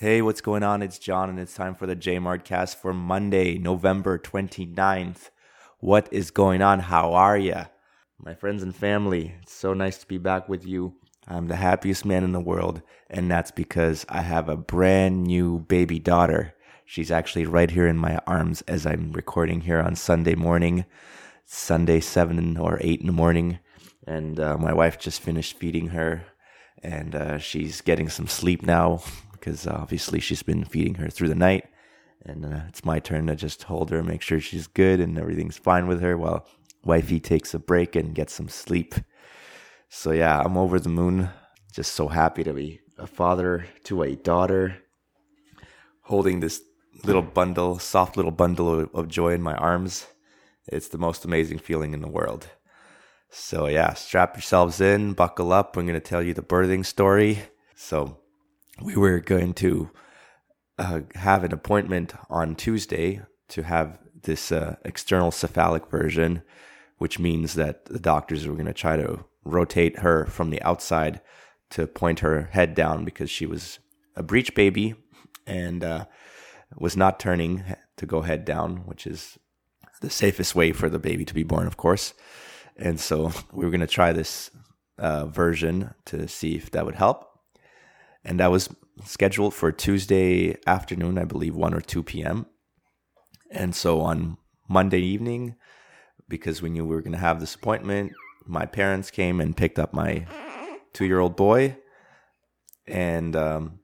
Hey, 0.00 0.22
what's 0.22 0.40
going 0.40 0.62
on? 0.62 0.80
It's 0.80 0.98
John, 0.98 1.28
and 1.28 1.38
it's 1.38 1.52
time 1.52 1.74
for 1.74 1.86
the 1.86 1.94
Jmart 1.94 2.42
cast 2.42 2.80
for 2.80 2.94
Monday, 2.94 3.58
November 3.58 4.18
29th. 4.18 5.28
What 5.80 6.08
is 6.10 6.30
going 6.30 6.62
on? 6.62 6.80
How 6.80 7.12
are 7.12 7.36
you? 7.36 7.66
My 8.18 8.32
friends 8.32 8.62
and 8.62 8.74
family, 8.74 9.34
it's 9.42 9.52
so 9.52 9.74
nice 9.74 9.98
to 9.98 10.06
be 10.06 10.16
back 10.16 10.48
with 10.48 10.64
you. 10.64 10.94
I'm 11.28 11.48
the 11.48 11.56
happiest 11.56 12.06
man 12.06 12.24
in 12.24 12.32
the 12.32 12.40
world, 12.40 12.80
and 13.10 13.30
that's 13.30 13.50
because 13.50 14.06
I 14.08 14.22
have 14.22 14.48
a 14.48 14.56
brand 14.56 15.24
new 15.24 15.58
baby 15.58 15.98
daughter. 15.98 16.54
She's 16.86 17.10
actually 17.10 17.44
right 17.44 17.70
here 17.70 17.86
in 17.86 17.98
my 17.98 18.18
arms 18.26 18.62
as 18.62 18.86
I'm 18.86 19.12
recording 19.12 19.60
here 19.60 19.80
on 19.80 19.96
Sunday 19.96 20.34
morning, 20.34 20.86
Sunday, 21.44 22.00
7 22.00 22.56
or 22.56 22.78
8 22.80 23.02
in 23.02 23.06
the 23.06 23.12
morning. 23.12 23.58
And 24.06 24.40
uh, 24.40 24.56
my 24.56 24.72
wife 24.72 24.98
just 24.98 25.20
finished 25.20 25.58
feeding 25.58 25.88
her, 25.88 26.24
and 26.82 27.14
uh, 27.14 27.36
she's 27.36 27.82
getting 27.82 28.08
some 28.08 28.28
sleep 28.28 28.62
now 28.62 29.02
because 29.40 29.66
obviously 29.66 30.20
she's 30.20 30.42
been 30.42 30.64
feeding 30.64 30.96
her 30.96 31.08
through 31.08 31.28
the 31.28 31.34
night. 31.34 31.66
And 32.22 32.44
uh, 32.44 32.60
it's 32.68 32.84
my 32.84 33.00
turn 33.00 33.26
to 33.28 33.34
just 33.34 33.62
hold 33.62 33.90
her, 33.90 33.98
and 33.98 34.08
make 34.08 34.20
sure 34.20 34.40
she's 34.40 34.66
good 34.66 35.00
and 35.00 35.18
everything's 35.18 35.56
fine 35.56 35.86
with 35.86 36.02
her 36.02 36.18
while 36.18 36.46
wifey 36.84 37.18
takes 37.18 37.54
a 37.54 37.58
break 37.58 37.96
and 37.96 38.14
gets 38.14 38.34
some 38.34 38.48
sleep. 38.48 38.94
So, 39.88 40.12
yeah, 40.12 40.42
I'm 40.42 40.56
over 40.56 40.78
the 40.78 40.90
moon. 40.90 41.30
Just 41.72 41.94
so 41.94 42.08
happy 42.08 42.44
to 42.44 42.52
be 42.52 42.80
a 42.98 43.06
father 43.06 43.66
to 43.84 44.02
a 44.02 44.16
daughter, 44.16 44.76
holding 46.02 46.40
this 46.40 46.60
little 47.04 47.22
bundle, 47.22 47.78
soft 47.78 48.16
little 48.16 48.32
bundle 48.32 48.80
of, 48.80 48.90
of 48.94 49.08
joy 49.08 49.32
in 49.32 49.40
my 49.40 49.54
arms. 49.54 50.06
It's 50.68 50.88
the 50.88 50.98
most 50.98 51.24
amazing 51.24 51.58
feeling 51.58 51.94
in 51.94 52.02
the 52.02 52.08
world. 52.08 52.48
So, 53.30 53.66
yeah, 53.66 53.94
strap 53.94 54.36
yourselves 54.36 54.80
in, 54.80 55.14
buckle 55.14 55.52
up. 55.52 55.76
I'm 55.76 55.86
going 55.86 55.94
to 55.94 56.00
tell 56.00 56.22
you 56.22 56.34
the 56.34 56.42
birthing 56.42 56.84
story. 56.84 57.38
So, 57.74 58.18
we 58.80 58.96
were 58.96 59.20
going 59.20 59.54
to 59.54 59.90
uh, 60.78 61.00
have 61.14 61.44
an 61.44 61.52
appointment 61.52 62.14
on 62.28 62.54
Tuesday 62.54 63.20
to 63.48 63.62
have 63.62 63.98
this 64.22 64.52
uh, 64.52 64.76
external 64.84 65.30
cephalic 65.30 65.88
version, 65.90 66.42
which 66.98 67.18
means 67.18 67.54
that 67.54 67.84
the 67.86 67.98
doctors 67.98 68.46
were 68.46 68.54
going 68.54 68.66
to 68.66 68.72
try 68.72 68.96
to 68.96 69.24
rotate 69.44 69.98
her 70.00 70.26
from 70.26 70.50
the 70.50 70.62
outside 70.62 71.20
to 71.70 71.86
point 71.86 72.20
her 72.20 72.48
head 72.52 72.74
down 72.74 73.04
because 73.04 73.30
she 73.30 73.46
was 73.46 73.78
a 74.16 74.22
breech 74.22 74.54
baby 74.54 74.94
and 75.46 75.84
uh, 75.84 76.04
was 76.76 76.96
not 76.96 77.20
turning 77.20 77.64
to 77.96 78.06
go 78.06 78.22
head 78.22 78.44
down, 78.44 78.78
which 78.86 79.06
is 79.06 79.38
the 80.00 80.10
safest 80.10 80.54
way 80.54 80.72
for 80.72 80.88
the 80.88 80.98
baby 80.98 81.24
to 81.24 81.34
be 81.34 81.42
born, 81.42 81.66
of 81.66 81.76
course. 81.76 82.14
And 82.76 82.98
so 82.98 83.32
we 83.52 83.64
were 83.64 83.70
going 83.70 83.80
to 83.80 83.86
try 83.86 84.12
this 84.12 84.50
uh, 84.98 85.26
version 85.26 85.94
to 86.06 86.28
see 86.28 86.56
if 86.56 86.70
that 86.70 86.86
would 86.86 86.94
help 86.94 87.29
and 88.24 88.40
that 88.40 88.50
was 88.50 88.68
scheduled 89.04 89.54
for 89.54 89.72
Tuesday 89.72 90.56
afternoon, 90.66 91.18
I 91.18 91.24
believe, 91.24 91.54
1 91.54 91.74
or 91.74 91.80
2 91.80 92.02
p.m. 92.02 92.46
And 93.50 93.74
so 93.74 94.00
on 94.00 94.36
Monday 94.68 95.00
evening, 95.00 95.56
because 96.28 96.62
we 96.62 96.70
knew 96.70 96.84
we 96.84 96.94
were 96.94 97.02
going 97.02 97.12
to 97.12 97.18
have 97.18 97.40
this 97.40 97.54
appointment, 97.54 98.12
my 98.46 98.66
parents 98.66 99.10
came 99.10 99.40
and 99.40 99.56
picked 99.56 99.78
up 99.78 99.92
my 99.92 100.26
two 100.92 101.04
year 101.04 101.20
old 101.20 101.36
boy. 101.36 101.76
And 102.86 103.36
um, 103.36 103.80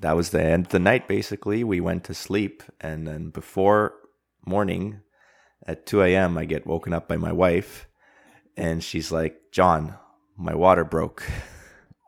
that 0.00 0.16
was 0.16 0.30
the 0.30 0.42
end 0.42 0.66
of 0.66 0.72
the 0.72 0.78
night, 0.78 1.08
basically. 1.08 1.64
We 1.64 1.80
went 1.80 2.04
to 2.04 2.14
sleep. 2.14 2.62
And 2.80 3.06
then 3.06 3.30
before 3.30 3.94
morning 4.46 5.00
at 5.66 5.86
2 5.86 6.02
a.m., 6.02 6.36
I 6.36 6.44
get 6.44 6.66
woken 6.66 6.92
up 6.92 7.08
by 7.08 7.16
my 7.16 7.32
wife. 7.32 7.86
And 8.56 8.82
she's 8.82 9.10
like, 9.10 9.36
John, 9.52 9.96
my 10.36 10.54
water 10.54 10.84
broke. 10.84 11.24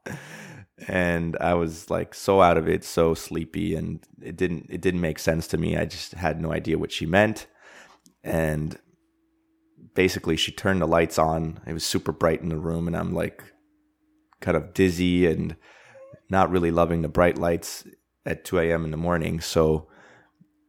and 0.88 1.36
I 1.40 1.54
was 1.54 1.90
like 1.90 2.14
so 2.14 2.42
out 2.42 2.58
of 2.58 2.68
it, 2.68 2.84
so 2.84 3.14
sleepy, 3.14 3.74
and 3.74 4.00
it 4.22 4.36
didn't 4.36 4.66
it 4.68 4.80
didn't 4.80 5.00
make 5.00 5.18
sense 5.18 5.46
to 5.48 5.58
me. 5.58 5.76
I 5.76 5.86
just 5.86 6.12
had 6.12 6.40
no 6.40 6.52
idea 6.52 6.78
what 6.78 6.92
she 6.92 7.06
meant, 7.06 7.46
and 8.22 8.78
basically 9.94 10.36
she 10.36 10.52
turned 10.52 10.82
the 10.82 10.86
lights 10.86 11.18
on. 11.18 11.60
It 11.66 11.72
was 11.72 11.84
super 11.84 12.12
bright 12.12 12.42
in 12.42 12.50
the 12.50 12.58
room, 12.58 12.86
and 12.86 12.96
I'm 12.96 13.14
like 13.14 13.42
kind 14.40 14.56
of 14.56 14.74
dizzy 14.74 15.26
and 15.26 15.56
not 16.28 16.50
really 16.50 16.70
loving 16.70 17.02
the 17.02 17.08
bright 17.08 17.38
lights 17.38 17.84
at 18.24 18.44
2 18.44 18.58
a.m. 18.58 18.84
in 18.84 18.90
the 18.90 18.96
morning. 18.96 19.40
So 19.40 19.88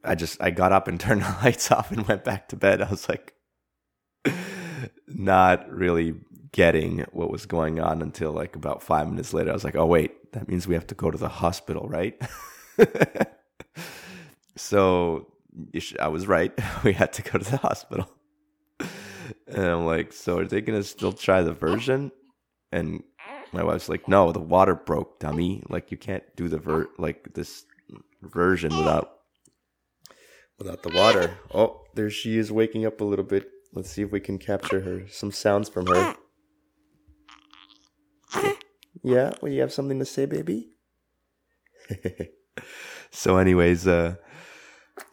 I 0.04 0.16
just 0.16 0.42
I 0.42 0.52
got 0.52 0.72
up 0.72 0.88
and 0.88 1.00
turned 1.00 1.22
the 1.22 1.38
lights 1.44 1.72
off 1.72 1.92
and 1.92 2.08
went 2.08 2.24
back 2.24 2.48
to 2.50 2.56
bed. 2.56 2.82
I 2.82 2.90
was 2.90 3.10
like 3.10 3.34
not 5.08 5.70
really 5.70 6.16
getting 6.52 7.00
what 7.12 7.30
was 7.30 7.46
going 7.46 7.80
on 7.80 8.02
until 8.02 8.32
like 8.32 8.56
about 8.56 8.82
five 8.82 9.10
minutes 9.10 9.34
later. 9.34 9.52
I 9.52 9.54
was 9.54 9.64
like, 9.64 9.76
oh, 9.76 9.86
wait, 9.86 10.32
that 10.34 10.48
means 10.48 10.68
we 10.68 10.76
have 10.76 10.88
to 10.88 10.96
go 10.96 11.12
to 11.12 11.18
the 11.18 11.30
hospital, 11.30 11.88
right? 11.88 12.20
so 14.56 15.28
I 16.00 16.08
was 16.08 16.28
right. 16.28 16.52
We 16.84 16.94
had 16.94 17.14
to 17.14 17.22
go 17.22 17.38
to 17.40 17.52
the 17.52 17.58
hospital. 17.58 18.10
And 19.48 19.66
I'm 19.66 19.86
like, 19.86 20.14
so 20.14 20.40
are 20.40 20.46
they 20.46 20.62
going 20.62 20.80
to 20.80 20.88
still 20.88 21.14
try 21.14 21.42
the 21.42 21.54
version? 21.54 22.12
And 22.72 23.04
my 23.52 23.64
wife's 23.64 23.90
like, 23.90 24.08
no, 24.08 24.32
the 24.32 24.40
water 24.40 24.76
broke, 24.76 25.20
dummy. 25.20 25.64
Like 25.70 25.92
you 25.92 25.98
can't 25.98 26.24
do 26.36 26.48
the 26.48 26.58
ver 26.58 26.88
like 26.98 27.34
this 27.34 27.66
version 28.22 28.76
without 28.78 29.20
without 30.58 30.84
the 30.84 30.90
water. 30.90 31.38
Oh, 31.54 31.84
there 31.94 32.10
she 32.10 32.38
is 32.38 32.52
waking 32.52 32.86
up 32.86 33.02
a 33.02 33.06
little 33.06 33.26
bit. 33.26 33.50
Let's 33.74 33.90
see 33.90 34.02
if 34.02 34.12
we 34.12 34.20
can 34.20 34.38
capture 34.38 34.82
her 34.82 35.08
some 35.08 35.32
sounds 35.32 35.70
from 35.70 35.88
her. 35.88 36.16
Yeah, 39.04 39.32
well, 39.42 39.52
you 39.52 39.62
have 39.62 39.74
something 39.74 40.00
to 40.00 40.06
say, 40.06 40.26
baby? 40.26 40.70
so, 43.12 43.38
anyways, 43.38 43.88
uh, 43.88 44.16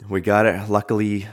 we 0.08 0.20
got 0.20 0.46
it. 0.46 0.68
Luckily, 0.68 1.26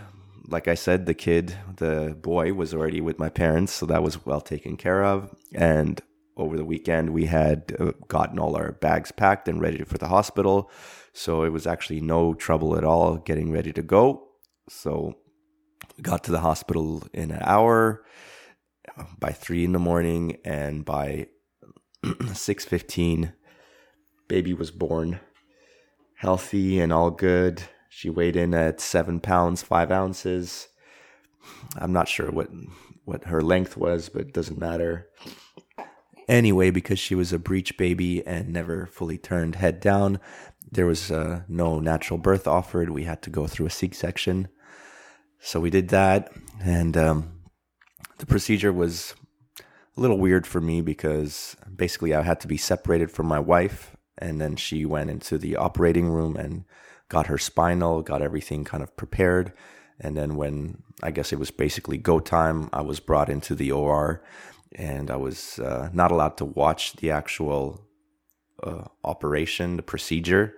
like 0.48 0.68
I 0.68 0.76
said, 0.76 1.06
the 1.06 1.14
kid, 1.14 1.56
the 1.78 2.18
boy, 2.22 2.54
was 2.54 2.74
already 2.74 3.02
with 3.02 3.20
my 3.20 3.30
parents, 3.30 3.74
so 3.74 3.86
that 3.88 4.04
was 4.04 4.26
well 4.26 4.42
taken 4.42 4.78
care 4.78 5.04
of. 5.04 5.34
And 5.54 6.02
over 6.38 6.58
the 6.58 6.66
weekend, 6.66 7.12
we 7.12 7.26
had 7.26 7.76
uh, 7.80 7.92
gotten 8.08 8.40
all 8.40 8.56
our 8.56 8.74
bags 8.74 9.12
packed 9.12 9.48
and 9.48 9.62
ready 9.62 9.84
for 9.84 9.98
the 9.98 10.08
hospital. 10.08 10.70
So, 11.14 11.44
it 11.44 11.50
was 11.50 11.68
actually 11.68 12.02
no 12.02 12.34
trouble 12.34 12.78
at 12.78 12.84
all 12.84 13.18
getting 13.18 13.52
ready 13.52 13.74
to 13.74 13.82
go. 13.82 14.28
So, 14.70 15.16
we 15.98 16.04
got 16.04 16.24
to 16.26 16.32
the 16.32 16.40
hospital 16.40 17.04
in 17.14 17.32
an 17.32 17.42
hour 17.44 18.04
by 19.20 19.32
three 19.32 19.64
in 19.64 19.72
the 19.72 19.80
morning, 19.80 20.38
and 20.46 20.86
by 20.86 21.28
6:15 22.06 23.34
baby 24.28 24.54
was 24.54 24.72
born. 24.72 25.20
Healthy 26.16 26.80
and 26.80 26.94
all 26.94 27.12
good. 27.12 27.64
She 27.90 28.10
weighed 28.10 28.36
in 28.36 28.54
at 28.54 28.80
7 28.80 29.20
pounds 29.20 29.62
5 29.62 29.92
ounces. 29.92 30.70
I'm 31.76 31.92
not 31.92 32.08
sure 32.08 32.32
what 32.32 32.50
what 33.06 33.26
her 33.26 33.42
length 33.42 33.78
was 33.78 34.10
but 34.10 34.22
it 34.22 34.34
doesn't 34.34 34.60
matter. 34.60 35.10
Anyway 36.28 36.70
because 36.70 37.00
she 37.00 37.14
was 37.14 37.34
a 37.34 37.40
breech 37.40 37.78
baby 37.78 38.26
and 38.26 38.50
never 38.50 38.86
fully 38.86 39.18
turned 39.18 39.56
head 39.56 39.80
down 39.80 40.20
there 40.72 40.86
was 40.86 41.12
uh, 41.12 41.42
no 41.48 41.80
natural 41.80 42.18
birth 42.18 42.48
offered. 42.48 42.90
We 42.90 43.04
had 43.04 43.22
to 43.24 43.30
go 43.30 43.46
through 43.46 43.66
a 43.66 43.72
c-section. 43.72 44.48
So 45.40 45.60
we 45.60 45.70
did 45.70 45.90
that 45.90 46.32
and 46.64 46.96
um, 46.96 47.42
the 48.20 48.26
procedure 48.26 48.72
was 48.72 49.16
a 49.98 50.02
little 50.02 50.18
weird 50.18 50.48
for 50.48 50.62
me 50.62 50.82
because 50.82 51.56
basically 51.76 52.14
I 52.14 52.22
had 52.22 52.40
to 52.42 52.48
be 52.48 52.58
separated 52.58 53.12
from 53.12 53.28
my 53.28 53.40
wife. 53.40 53.96
And 54.18 54.40
then 54.40 54.56
she 54.56 54.86
went 54.86 55.10
into 55.10 55.38
the 55.38 55.56
operating 55.56 56.08
room 56.08 56.36
and 56.36 56.66
got 57.10 57.28
her 57.28 57.38
spinal, 57.38 58.02
got 58.02 58.22
everything 58.22 58.64
kind 58.64 58.84
of 58.84 58.96
prepared. 58.96 59.54
And 60.00 60.16
then 60.16 60.36
when 60.36 60.84
I 61.04 61.12
guess 61.12 61.34
it 61.34 61.40
was 61.40 61.52
basically 61.52 61.98
go 61.98 62.20
time, 62.20 62.70
I 62.72 62.82
was 62.82 63.00
brought 63.00 63.30
into 63.30 63.56
the 63.56 63.72
OR 63.72 64.24
and 64.76 65.12
I 65.12 65.18
was 65.18 65.60
uh, 65.60 65.90
not 65.92 66.12
allowed 66.12 66.38
to 66.38 66.46
watch 66.46 66.94
the 66.94 67.12
actual 67.12 67.86
uh, 68.64 68.86
operation, 69.04 69.76
the 69.76 69.84
procedure. 69.84 70.56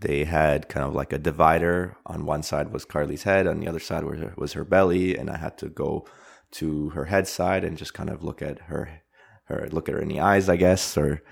They 0.00 0.24
had 0.24 0.68
kind 0.68 0.86
of 0.86 0.94
like 0.94 1.12
a 1.12 1.18
divider. 1.18 1.96
On 2.06 2.24
one 2.24 2.42
side 2.42 2.72
was 2.72 2.84
Carly's 2.84 3.24
head, 3.24 3.46
on 3.46 3.60
the 3.60 3.68
other 3.68 3.80
side 3.80 4.04
was 4.04 4.20
her, 4.20 4.32
was 4.36 4.54
her 4.54 4.64
belly, 4.64 5.16
and 5.16 5.28
I 5.28 5.36
had 5.36 5.58
to 5.58 5.68
go 5.68 6.06
to 6.52 6.90
her 6.90 7.06
head 7.06 7.26
side 7.26 7.64
and 7.64 7.78
just 7.78 7.94
kind 7.94 8.10
of 8.10 8.22
look 8.22 8.42
at 8.42 8.60
her, 8.62 9.02
her 9.44 9.68
look 9.70 9.88
at 9.88 9.94
her 9.94 10.00
in 10.00 10.08
the 10.08 10.20
eyes, 10.20 10.48
I 10.48 10.56
guess, 10.56 10.96
or 10.96 11.22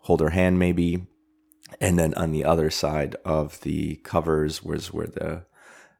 hold 0.00 0.20
her 0.20 0.30
hand 0.30 0.58
maybe. 0.58 1.06
And 1.80 1.98
then 1.98 2.14
on 2.14 2.32
the 2.32 2.44
other 2.44 2.70
side 2.70 3.16
of 3.24 3.60
the 3.60 3.96
covers 3.96 4.62
was 4.62 4.92
where 4.92 5.06
the 5.06 5.44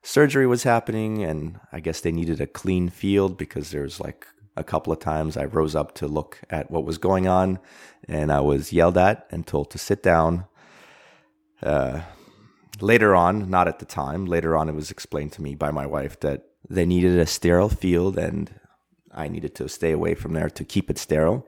surgery 0.02 0.46
was 0.46 0.62
happening, 0.62 1.22
and 1.22 1.60
I 1.72 1.80
guess 1.80 2.00
they 2.00 2.12
needed 2.12 2.40
a 2.40 2.46
clean 2.46 2.88
field 2.88 3.36
because 3.36 3.70
there's 3.70 4.00
like 4.00 4.26
a 4.56 4.64
couple 4.64 4.92
of 4.92 4.98
times 4.98 5.36
I 5.36 5.44
rose 5.44 5.76
up 5.76 5.94
to 5.96 6.08
look 6.08 6.40
at 6.50 6.70
what 6.70 6.84
was 6.84 6.98
going 6.98 7.28
on, 7.28 7.58
and 8.08 8.32
I 8.32 8.40
was 8.40 8.72
yelled 8.72 8.98
at 8.98 9.26
and 9.30 9.46
told 9.46 9.70
to 9.70 9.78
sit 9.78 10.02
down. 10.02 10.46
Uh, 11.62 12.00
later 12.80 13.14
on, 13.14 13.50
not 13.50 13.68
at 13.68 13.78
the 13.78 13.84
time, 13.84 14.26
later 14.26 14.56
on, 14.56 14.68
it 14.68 14.74
was 14.74 14.90
explained 14.90 15.32
to 15.32 15.42
me 15.42 15.54
by 15.54 15.70
my 15.70 15.86
wife 15.86 16.18
that 16.20 16.46
they 16.68 16.86
needed 16.86 17.18
a 17.18 17.26
sterile 17.26 17.68
field 17.68 18.18
and 18.18 18.50
I 19.12 19.28
needed 19.28 19.54
to 19.56 19.68
stay 19.68 19.92
away 19.92 20.14
from 20.14 20.32
there 20.32 20.50
to 20.50 20.64
keep 20.64 20.90
it 20.90 20.98
sterile, 20.98 21.46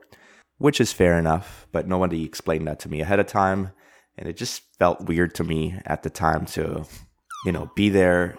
which 0.57 0.81
is 0.81 0.93
fair 0.93 1.17
enough, 1.17 1.67
but 1.71 1.87
nobody 1.87 2.23
explained 2.23 2.67
that 2.67 2.79
to 2.81 2.89
me 2.89 3.01
ahead 3.01 3.19
of 3.19 3.27
time. 3.27 3.71
And 4.17 4.27
it 4.27 4.37
just 4.37 4.61
felt 4.77 5.07
weird 5.07 5.33
to 5.35 5.43
me 5.43 5.79
at 5.85 6.03
the 6.03 6.09
time 6.09 6.45
to, 6.47 6.85
you 7.45 7.51
know, 7.51 7.71
be 7.75 7.89
there 7.89 8.37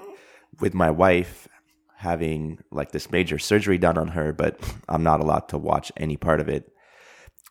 with 0.60 0.74
my 0.74 0.90
wife 0.90 1.48
having 1.96 2.58
like 2.70 2.92
this 2.92 3.10
major 3.10 3.38
surgery 3.38 3.78
done 3.78 3.98
on 3.98 4.08
her, 4.08 4.32
but 4.32 4.60
I'm 4.88 5.02
not 5.02 5.20
allowed 5.20 5.48
to 5.48 5.58
watch 5.58 5.90
any 5.96 6.16
part 6.16 6.40
of 6.40 6.48
it. 6.48 6.70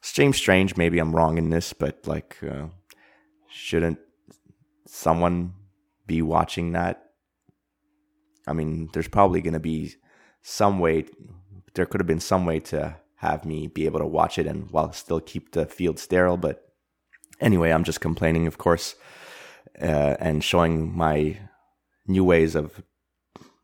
Seems 0.02 0.38
strange. 0.38 0.78
Maybe 0.78 1.00
I'm 1.00 1.16
wrong 1.16 1.38
in 1.38 1.50
this, 1.50 1.74
but 1.74 2.06
like, 2.06 2.38
uh, 2.44 2.68
shouldn't 3.50 4.00
someone 4.86 5.54
be 6.06 6.22
watching 6.22 6.74
that? 6.74 7.04
I 8.48 8.54
mean, 8.54 8.90
there's 8.94 9.08
probably 9.08 9.42
going 9.42 9.54
to 9.54 9.60
be 9.60 9.96
some 10.42 10.80
way, 10.80 11.06
there 11.76 11.86
could 11.86 12.00
have 12.00 12.08
been 12.08 12.20
some 12.20 12.46
way 12.46 12.60
to 12.60 12.96
have 13.18 13.46
me 13.46 13.68
be 13.68 13.86
able 13.86 14.00
to 14.00 14.06
watch 14.06 14.38
it 14.38 14.46
and 14.46 14.70
while 14.72 14.92
still 14.92 15.20
keep 15.20 15.52
the 15.52 15.66
field 15.66 15.98
sterile. 15.98 16.38
But 16.38 16.68
anyway, 17.40 17.72
I'm 17.72 17.84
just 17.84 18.02
complaining, 18.02 18.48
of 18.48 18.58
course, 18.58 18.96
uh, 19.82 20.16
and 20.20 20.44
showing 20.44 20.96
my 20.96 21.38
new 22.06 22.24
ways 22.24 22.56
of 22.56 22.84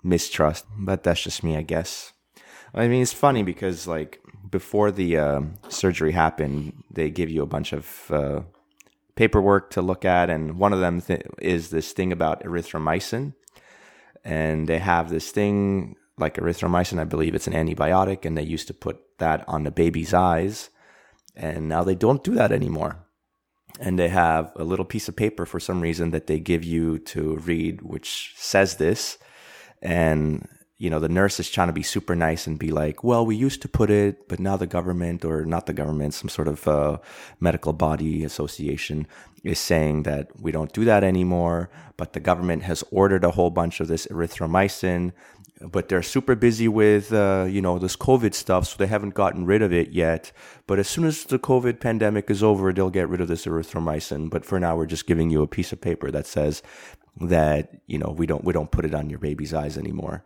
mistrust. 0.01 0.65
But 0.77 1.03
that's 1.03 1.21
just 1.21 1.43
me, 1.43 1.57
I 1.57 1.61
guess. 1.61 2.13
I 2.73 2.87
mean, 2.87 3.01
it's 3.01 3.13
funny 3.13 3.43
because 3.43 3.87
like 3.87 4.19
before 4.49 4.91
the 4.91 5.17
uh, 5.17 5.41
surgery 5.69 6.11
happened, 6.11 6.83
they 6.91 7.09
give 7.09 7.29
you 7.29 7.41
a 7.41 7.47
bunch 7.47 7.73
of 7.73 8.11
uh, 8.11 8.41
paperwork 9.15 9.71
to 9.71 9.81
look 9.81 10.05
at, 10.05 10.29
and 10.29 10.57
one 10.57 10.73
of 10.73 10.79
them 10.79 11.01
th- 11.01 11.23
is 11.39 11.69
this 11.69 11.91
thing 11.91 12.11
about 12.11 12.43
erythromycin, 12.43 13.33
and 14.23 14.67
they 14.67 14.79
have 14.79 15.09
this 15.09 15.31
thing 15.31 15.95
like 16.19 16.35
erythromycin. 16.35 16.99
I 16.99 17.03
believe 17.05 17.35
it's 17.35 17.47
an 17.47 17.53
antibiotic, 17.53 18.25
and 18.25 18.37
they 18.37 18.43
used 18.43 18.67
to 18.67 18.73
put 18.73 18.99
that 19.19 19.43
on 19.47 19.63
the 19.63 19.71
baby's 19.71 20.13
eyes, 20.13 20.69
and 21.35 21.67
now 21.67 21.83
they 21.83 21.95
don't 21.95 22.23
do 22.23 22.35
that 22.35 22.51
anymore. 22.51 23.05
And 23.79 23.97
they 23.97 24.09
have 24.09 24.51
a 24.55 24.63
little 24.63 24.85
piece 24.85 25.07
of 25.07 25.15
paper 25.15 25.45
for 25.45 25.59
some 25.59 25.79
reason 25.79 26.11
that 26.11 26.27
they 26.27 26.39
give 26.39 26.63
you 26.63 26.99
to 26.99 27.37
read, 27.37 27.81
which 27.81 28.33
says 28.35 28.75
this 28.75 29.17
and 29.81 30.47
you 30.79 30.89
know 30.89 30.99
the 30.99 31.09
nurse 31.09 31.39
is 31.39 31.49
trying 31.49 31.67
to 31.67 31.73
be 31.73 31.83
super 31.83 32.15
nice 32.15 32.47
and 32.47 32.57
be 32.57 32.71
like 32.71 33.03
well 33.03 33.23
we 33.25 33.35
used 33.35 33.61
to 33.61 33.67
put 33.67 33.91
it 33.91 34.27
but 34.27 34.39
now 34.39 34.57
the 34.57 34.65
government 34.65 35.23
or 35.23 35.45
not 35.45 35.67
the 35.67 35.73
government 35.73 36.13
some 36.13 36.29
sort 36.29 36.47
of 36.47 36.67
uh, 36.67 36.97
medical 37.39 37.73
body 37.73 38.23
association 38.23 39.05
is 39.43 39.59
saying 39.59 40.03
that 40.03 40.27
we 40.41 40.51
don't 40.51 40.73
do 40.73 40.85
that 40.85 41.03
anymore 41.03 41.69
but 41.97 42.13
the 42.13 42.19
government 42.19 42.63
has 42.63 42.83
ordered 42.89 43.23
a 43.23 43.31
whole 43.31 43.51
bunch 43.51 43.79
of 43.79 43.87
this 43.87 44.07
erythromycin 44.07 45.11
but 45.61 45.89
they're 45.89 46.01
super 46.01 46.35
busy 46.35 46.69
with 46.69 47.11
uh, 47.11 47.45
you 47.47 47.61
know 47.61 47.77
this 47.77 47.97
covid 47.97 48.33
stuff 48.33 48.65
so 48.65 48.77
they 48.77 48.87
haven't 48.87 49.13
gotten 49.13 49.45
rid 49.45 49.61
of 49.61 49.73
it 49.73 49.89
yet. 49.89 50.31
But 50.67 50.79
as 50.79 50.87
soon 50.87 51.05
as 51.05 51.25
the 51.25 51.37
covid 51.37 51.81
pandemic 51.81 52.29
is 52.29 52.41
over 52.41 52.71
they'll 52.71 52.89
get 52.89 53.09
rid 53.09 53.19
of 53.19 53.27
this 53.27 53.45
erythromycin. 53.45 54.29
But 54.29 54.45
for 54.45 54.57
now 54.59 54.77
we're 54.77 54.85
just 54.85 55.05
giving 55.05 55.29
you 55.29 55.41
a 55.41 55.47
piece 55.47 55.73
of 55.73 55.81
paper 55.81 56.11
that 56.11 56.25
says 56.25 56.63
that 57.19 57.81
you 57.87 57.97
know 57.97 58.15
we 58.17 58.25
don't 58.25 58.45
we 58.45 58.53
don't 58.53 58.71
put 58.71 58.85
it 58.85 58.95
on 58.95 59.09
your 59.09 59.19
baby's 59.19 59.53
eyes 59.53 59.77
anymore 59.77 60.23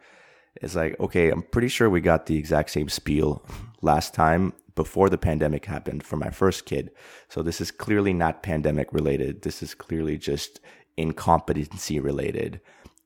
it's 0.62 0.76
like 0.76 1.00
okay 1.00 1.30
i'm 1.30 1.42
pretty 1.42 1.68
sure 1.68 1.90
we 1.90 2.02
got 2.02 2.26
the 2.26 2.38
exact 2.38 2.70
same 2.70 2.90
spiel 2.90 3.46
last 3.82 4.14
time 4.14 4.54
before 4.76 5.10
the 5.10 5.18
pandemic 5.18 5.66
happened 5.66 6.04
for 6.04 6.18
my 6.18 6.30
first 6.30 6.66
kid. 6.66 6.92
So 7.30 7.42
this 7.42 7.62
is 7.62 7.72
clearly 7.72 8.14
not 8.14 8.44
pandemic 8.44 8.92
related. 8.92 9.44
This 9.44 9.62
is 9.62 9.76
clearly 9.76 10.18
just 10.18 10.60
incompetency 10.98 12.00
related. 12.00 12.60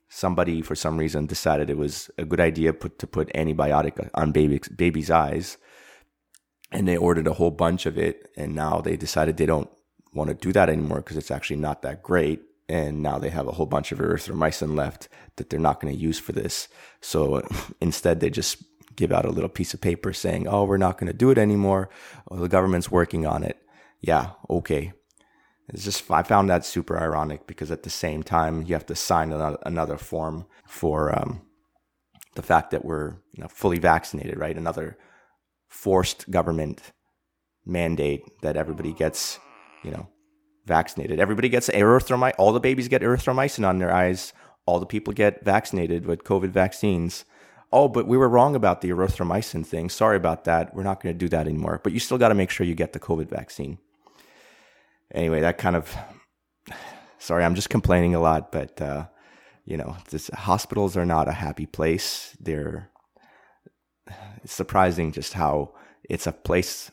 Somebody 0.10 0.62
for 0.62 0.76
some 0.76 0.98
reason 0.98 1.26
decided 1.26 1.70
it 1.70 1.78
was 1.78 2.10
a 2.18 2.26
good 2.26 2.40
idea 2.40 2.72
put, 2.74 3.00
to 3.00 3.08
put 3.08 3.34
antibiotic 3.34 4.10
on 4.14 4.32
baby's 4.32 4.70
baby's 4.70 5.12
eyes. 5.12 5.58
And 6.72 6.88
they 6.88 6.98
ordered 6.98 7.28
a 7.28 7.34
whole 7.34 7.52
bunch 7.52 7.86
of 7.86 7.98
it. 7.98 8.30
And 8.38 8.56
now 8.56 8.80
they 8.80 8.96
decided 8.96 9.38
they 9.38 9.46
don't 9.46 9.70
want 10.14 10.30
to 10.30 10.34
do 10.34 10.54
that 10.54 10.70
anymore 10.70 10.98
because 10.98 11.18
it's 11.18 11.32
actually 11.32 11.58
not 11.58 11.82
that 11.82 12.04
great 12.04 12.42
and 12.70 13.02
now 13.02 13.18
they 13.18 13.30
have 13.30 13.48
a 13.48 13.54
whole 13.54 13.66
bunch 13.66 13.92
of 13.92 14.00
erythromycin 14.00 14.76
left 14.76 15.08
that 15.38 15.50
they're 15.50 15.60
not 15.60 15.80
going 15.80 15.94
to 15.94 16.00
use 16.00 16.20
for 16.20 16.34
this. 16.34 16.68
So 17.02 17.48
instead, 17.82 18.20
they 18.20 18.30
just 18.30 18.64
give 18.96 19.12
out 19.12 19.26
a 19.26 19.32
little 19.32 19.50
piece 19.50 19.74
of 19.74 19.82
paper 19.82 20.14
saying, 20.14 20.48
"Oh, 20.48 20.66
we're 20.66 20.78
not 20.78 20.98
going 20.98 21.12
to 21.12 21.18
do 21.18 21.30
it 21.30 21.38
anymore. 21.38 21.90
Well, 22.30 22.42
the 22.42 22.50
government's 22.50 22.92
working 22.92 23.26
on 23.26 23.44
it." 23.44 23.58
Yeah, 24.02 24.32
okay. 24.50 24.94
It's 25.70 25.84
just 25.84 26.10
I 26.10 26.24
found 26.24 26.50
that 26.50 26.66
super 26.66 26.98
ironic 26.98 27.46
because 27.46 27.72
at 27.72 27.84
the 27.84 27.90
same 27.90 28.24
time 28.24 28.64
you 28.64 28.74
have 28.74 28.86
to 28.86 28.96
sign 28.96 29.32
another, 29.32 29.58
another 29.66 29.98
form 29.98 30.46
for 30.66 31.18
um, 31.18 31.42
the 32.36 32.42
fact 32.42 32.72
that 32.72 32.86
we're 32.86 33.16
you 33.34 33.44
know, 33.44 33.50
fully 33.50 33.80
vaccinated, 33.80 34.38
right? 34.38 34.58
Another 34.58 34.98
forced 35.68 36.30
government 36.32 36.94
mandate 37.66 38.24
that 38.42 38.56
everybody 38.56 38.94
gets, 38.94 39.40
you 39.84 39.92
know, 39.92 40.08
vaccinated. 40.68 41.20
Everybody 41.20 41.50
gets 41.50 41.70
erythromycin. 41.70 42.36
All 42.38 42.52
the 42.52 42.60
babies 42.60 42.88
get 42.88 43.02
erythromycin 43.02 43.68
on 43.68 43.80
their 43.80 43.94
eyes. 43.94 44.34
All 44.66 44.80
the 44.80 44.86
people 44.86 45.14
get 45.14 45.44
vaccinated 45.44 46.06
with 46.06 46.24
COVID 46.24 46.50
vaccines. 46.50 47.26
Oh, 47.72 47.88
but 47.88 48.08
we 48.08 48.18
were 48.18 48.30
wrong 48.30 48.56
about 48.56 48.82
the 48.82 48.90
erythromycin 48.90 49.66
thing. 49.66 49.90
Sorry 49.90 50.18
about 50.18 50.44
that. 50.46 50.74
We're 50.76 50.84
not 50.84 51.02
going 51.02 51.16
to 51.16 51.20
do 51.20 51.30
that 51.30 51.48
anymore. 51.48 51.82
But 51.84 51.94
you 51.94 52.00
still 52.00 52.18
got 52.18 52.30
to 52.30 52.36
make 52.36 52.50
sure 52.50 52.66
you 52.66 52.76
get 52.76 52.94
the 52.94 53.00
COVID 53.00 53.30
vaccine. 53.30 53.78
Anyway, 55.14 55.42
that 55.42 55.58
kind 55.58 55.76
of. 55.76 55.96
Sorry, 57.20 57.44
I'm 57.44 57.56
just 57.56 57.70
complaining 57.70 58.14
a 58.14 58.20
lot, 58.20 58.52
but 58.52 58.80
uh, 58.80 59.08
you 59.66 59.76
know, 59.76 59.98
this, 60.12 60.30
hospitals 60.34 60.96
are 60.96 61.06
not 61.06 61.28
a 61.28 61.34
happy 61.34 61.66
place. 61.66 62.36
They're. 62.40 62.92
It's 64.44 64.54
surprising 64.54 65.12
just 65.12 65.34
how 65.34 65.74
it's 66.10 66.28
a 66.28 66.32
place 66.32 66.92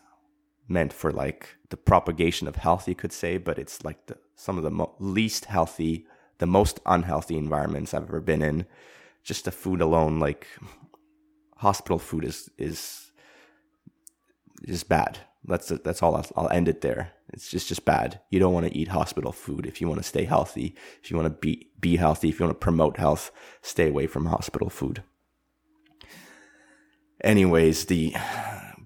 meant 0.68 0.92
for 0.92 1.10
like 1.12 1.56
the 1.70 1.76
propagation 1.76 2.48
of 2.48 2.56
health, 2.56 2.88
you 2.88 2.94
could 2.94 3.12
say, 3.12 3.38
but 3.38 3.58
it's 3.58 3.84
like 3.84 4.06
the, 4.06 4.18
some 4.34 4.56
of 4.56 4.64
the 4.64 4.70
mo- 4.70 4.94
least 4.98 5.46
healthy, 5.46 6.06
the 6.38 6.46
most 6.46 6.80
unhealthy 6.86 7.36
environments 7.36 7.92
I've 7.92 8.04
ever 8.04 8.20
been 8.20 8.42
in. 8.42 8.66
Just 9.22 9.44
the 9.44 9.50
food 9.52 9.80
alone, 9.80 10.20
like 10.20 10.46
hospital 11.58 11.98
food 11.98 12.24
is 12.24 12.50
is 12.58 13.10
is 14.64 14.84
bad. 14.84 15.20
That's 15.46 15.68
that's 15.68 16.02
all. 16.02 16.14
I'll, 16.16 16.26
I'll 16.36 16.50
end 16.50 16.68
it 16.68 16.80
there. 16.80 17.12
It's 17.32 17.50
just 17.50 17.68
just 17.68 17.84
bad. 17.84 18.20
You 18.30 18.38
don't 18.38 18.52
want 18.52 18.66
to 18.66 18.76
eat 18.76 18.88
hospital 18.88 19.32
food 19.32 19.66
if 19.66 19.80
you 19.80 19.88
want 19.88 20.00
to 20.00 20.08
stay 20.08 20.24
healthy. 20.24 20.74
If 21.02 21.10
you 21.10 21.16
want 21.16 21.26
to 21.26 21.38
be 21.38 21.68
be 21.80 21.96
healthy, 21.96 22.28
if 22.28 22.38
you 22.38 22.46
want 22.46 22.58
to 22.58 22.64
promote 22.64 22.98
health, 22.98 23.30
stay 23.62 23.88
away 23.88 24.06
from 24.06 24.26
hospital 24.26 24.68
food. 24.70 25.02
Anyways, 27.22 27.86
the 27.86 28.14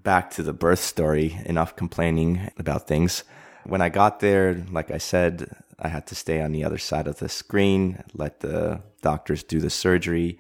back 0.09 0.31
to 0.31 0.43
the 0.43 0.55
birth 0.55 0.79
story, 0.79 1.39
enough 1.45 1.77
complaining 1.77 2.51
about 2.57 2.89
things. 2.89 3.25
When 3.65 3.83
I 3.83 3.91
got 3.91 4.21
there, 4.21 4.65
like 4.71 4.91
I 4.91 4.97
said, 4.97 5.55
I 5.79 5.89
had 5.89 6.07
to 6.07 6.15
stay 6.15 6.41
on 6.41 6.51
the 6.53 6.65
other 6.65 6.79
side 6.79 7.07
of 7.07 7.19
the 7.19 7.29
screen, 7.29 8.03
let 8.15 8.41
the 8.41 8.81
doctors 9.03 9.43
do 9.43 9.61
the 9.61 9.69
surgery. 9.69 10.39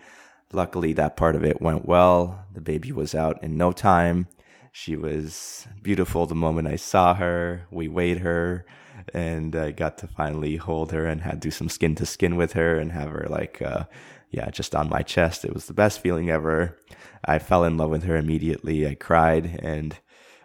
Luckily, 0.55 0.95
that 0.95 1.19
part 1.19 1.37
of 1.37 1.45
it 1.45 1.61
went 1.61 1.85
well. 1.85 2.47
The 2.55 2.63
baby 2.63 2.93
was 2.93 3.15
out 3.15 3.43
in 3.45 3.59
no 3.59 3.73
time. 3.73 4.29
She 4.73 4.97
was 4.97 5.69
beautiful 5.83 6.25
the 6.25 6.35
moment 6.35 6.67
I 6.67 6.77
saw 6.77 7.13
her. 7.13 7.67
We 7.71 7.89
weighed 7.89 8.21
her 8.21 8.65
and 9.13 9.55
I 9.55 9.73
got 9.73 9.99
to 9.99 10.07
finally 10.07 10.57
hold 10.57 10.93
her 10.93 11.05
and 11.05 11.21
had 11.21 11.41
do 11.41 11.51
some 11.51 11.69
skin 11.69 11.95
to 11.97 12.07
skin 12.07 12.37
with 12.37 12.55
her 12.55 12.79
and 12.79 12.93
have 12.93 13.11
her 13.11 13.27
like, 13.29 13.61
uh, 13.61 13.85
yeah, 14.31 14.51
just 14.51 14.75
on 14.75 14.89
my 14.89 15.03
chest. 15.03 15.45
It 15.45 15.55
was 15.55 15.67
the 15.67 15.75
best 15.75 16.01
feeling 16.01 16.31
ever. 16.31 16.77
I 17.25 17.39
fell 17.39 17.65
in 17.65 17.77
love 17.77 17.91
with 17.91 18.05
her 18.05 18.17
immediately. 18.17 18.87
I 18.87 18.95
cried 18.95 19.59
and 19.63 19.99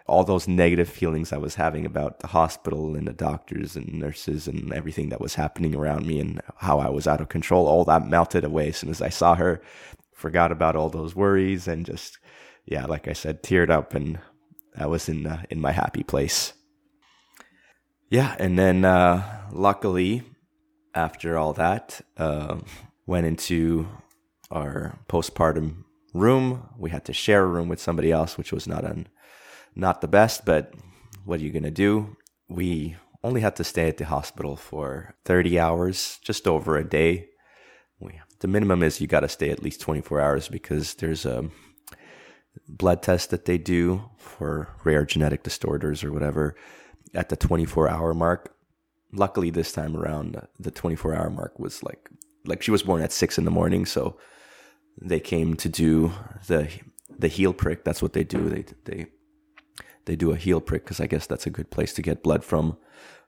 all 0.06 0.24
those 0.24 0.46
negative 0.46 0.88
feelings 0.88 1.32
I 1.32 1.38
was 1.38 1.54
having 1.54 1.86
about 1.86 2.20
the 2.20 2.26
hospital 2.26 2.94
and 2.94 3.08
the 3.08 3.12
doctors 3.12 3.74
and 3.74 3.94
nurses 3.94 4.46
and 4.46 4.72
everything 4.72 5.08
that 5.08 5.20
was 5.20 5.34
happening 5.34 5.74
around 5.74 6.06
me 6.06 6.20
and 6.20 6.42
how 6.58 6.78
I 6.78 6.90
was 6.90 7.06
out 7.06 7.22
of 7.22 7.30
control, 7.30 7.66
all 7.66 7.84
that 7.84 8.06
melted 8.06 8.44
away 8.44 8.68
as 8.68 8.76
soon 8.76 8.90
as 8.90 9.00
I 9.00 9.08
saw 9.08 9.34
her. 9.34 9.62
Forgot 10.12 10.52
about 10.52 10.76
all 10.76 10.90
those 10.90 11.16
worries 11.16 11.66
and 11.66 11.86
just, 11.86 12.18
yeah, 12.66 12.84
like 12.84 13.08
I 13.08 13.14
said, 13.14 13.42
teared 13.42 13.70
up 13.70 13.94
and 13.94 14.18
I 14.76 14.86
was 14.86 15.08
in 15.08 15.26
uh, 15.26 15.42
in 15.50 15.60
my 15.60 15.72
happy 15.72 16.02
place. 16.02 16.52
Yeah, 18.10 18.36
and 18.38 18.58
then 18.58 18.84
uh, 18.84 19.48
luckily, 19.52 20.22
after 20.94 21.38
all 21.38 21.52
that, 21.54 22.00
uh, 22.16 22.58
went 23.06 23.26
into 23.26 23.88
our 24.50 24.98
postpartum 25.08 25.84
room. 26.12 26.68
We 26.78 26.90
had 26.90 27.04
to 27.06 27.12
share 27.12 27.44
a 27.44 27.48
room 27.48 27.68
with 27.68 27.80
somebody 27.80 28.12
else, 28.12 28.38
which 28.38 28.52
was 28.52 28.66
not 28.66 28.84
an, 28.84 29.08
not 29.74 30.00
the 30.00 30.08
best, 30.08 30.44
but 30.44 30.72
what 31.24 31.40
are 31.40 31.44
you 31.44 31.50
going 31.50 31.64
to 31.64 31.70
do? 31.70 32.16
We 32.48 32.96
only 33.22 33.40
had 33.40 33.56
to 33.56 33.64
stay 33.64 33.88
at 33.88 33.96
the 33.96 34.04
hospital 34.04 34.56
for 34.56 35.14
30 35.24 35.58
hours, 35.58 36.18
just 36.22 36.46
over 36.46 36.76
a 36.76 36.84
day. 36.84 37.28
We, 37.98 38.20
the 38.40 38.48
minimum 38.48 38.82
is 38.82 39.00
you 39.00 39.06
got 39.06 39.20
to 39.20 39.28
stay 39.28 39.50
at 39.50 39.62
least 39.62 39.80
24 39.80 40.20
hours 40.20 40.48
because 40.48 40.94
there's 40.94 41.24
a 41.24 41.48
blood 42.68 43.02
test 43.02 43.30
that 43.30 43.46
they 43.46 43.58
do 43.58 44.10
for 44.18 44.68
rare 44.84 45.04
genetic 45.04 45.42
disorders 45.42 46.04
or 46.04 46.12
whatever 46.12 46.54
at 47.14 47.28
the 47.28 47.36
24 47.36 47.88
hour 47.88 48.14
mark. 48.14 48.54
Luckily, 49.12 49.50
this 49.50 49.72
time 49.72 49.96
around, 49.96 50.46
the 50.58 50.70
24 50.70 51.14
hour 51.14 51.30
mark 51.30 51.58
was 51.58 51.82
like 51.82 52.10
like 52.44 52.62
she 52.62 52.70
was 52.70 52.82
born 52.82 53.02
at 53.02 53.12
six 53.12 53.38
in 53.38 53.44
the 53.44 53.50
morning, 53.50 53.86
so 53.86 54.18
they 55.00 55.20
came 55.20 55.56
to 55.56 55.68
do 55.68 56.12
the 56.46 56.68
the 57.16 57.28
heel 57.28 57.52
prick. 57.52 57.84
That's 57.84 58.02
what 58.02 58.12
they 58.12 58.24
do. 58.24 58.48
They 58.48 58.64
they 58.84 59.06
they 60.04 60.16
do 60.16 60.32
a 60.32 60.36
heel 60.36 60.60
prick 60.60 60.84
because 60.84 61.00
I 61.00 61.06
guess 61.06 61.26
that's 61.26 61.46
a 61.46 61.50
good 61.50 61.70
place 61.70 61.92
to 61.94 62.02
get 62.02 62.22
blood 62.22 62.44
from 62.44 62.76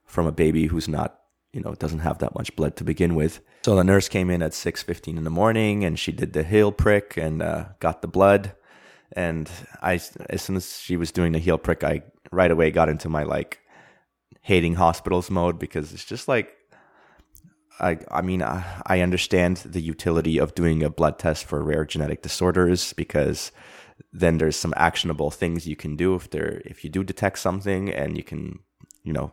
from 0.04 0.26
a 0.26 0.32
baby 0.32 0.66
who's 0.66 0.88
not 0.88 1.20
you 1.56 1.62
know, 1.62 1.74
doesn't 1.74 2.00
have 2.00 2.18
that 2.18 2.34
much 2.34 2.54
blood 2.54 2.76
to 2.76 2.84
begin 2.84 3.14
with. 3.14 3.40
So 3.64 3.76
the 3.76 3.82
nurse 3.82 4.10
came 4.10 4.28
in 4.28 4.42
at 4.42 4.52
6:15 4.52 5.16
in 5.16 5.24
the 5.24 5.30
morning 5.30 5.84
and 5.84 5.98
she 5.98 6.12
did 6.12 6.34
the 6.34 6.42
heel 6.42 6.70
prick 6.70 7.16
and 7.16 7.40
uh, 7.40 7.68
got 7.80 8.02
the 8.02 8.08
blood. 8.08 8.52
And 9.12 9.50
I, 9.80 9.94
as 10.28 10.42
soon 10.42 10.56
as 10.56 10.78
she 10.78 10.98
was 10.98 11.10
doing 11.10 11.32
the 11.32 11.38
heel 11.38 11.56
prick, 11.56 11.82
I 11.82 12.02
right 12.30 12.50
away 12.50 12.70
got 12.70 12.90
into 12.90 13.08
my 13.08 13.22
like 13.22 13.60
hating 14.42 14.74
hospitals 14.74 15.30
mode 15.30 15.58
because 15.58 15.94
it's 15.94 16.04
just 16.04 16.28
like 16.28 16.55
I, 17.78 17.98
I 18.10 18.22
mean, 18.22 18.42
I, 18.42 18.64
I 18.86 19.00
understand 19.00 19.58
the 19.58 19.80
utility 19.80 20.38
of 20.38 20.54
doing 20.54 20.82
a 20.82 20.90
blood 20.90 21.18
test 21.18 21.44
for 21.44 21.62
rare 21.62 21.84
genetic 21.84 22.22
disorders 22.22 22.92
because 22.92 23.52
then 24.12 24.38
there's 24.38 24.56
some 24.56 24.74
actionable 24.76 25.30
things 25.30 25.66
you 25.66 25.76
can 25.76 25.96
do 25.96 26.14
if 26.14 26.30
there 26.30 26.62
if 26.64 26.84
you 26.84 26.90
do 26.90 27.04
detect 27.04 27.38
something 27.38 27.90
and 27.90 28.16
you 28.16 28.22
can 28.22 28.58
you 29.02 29.12
know 29.12 29.32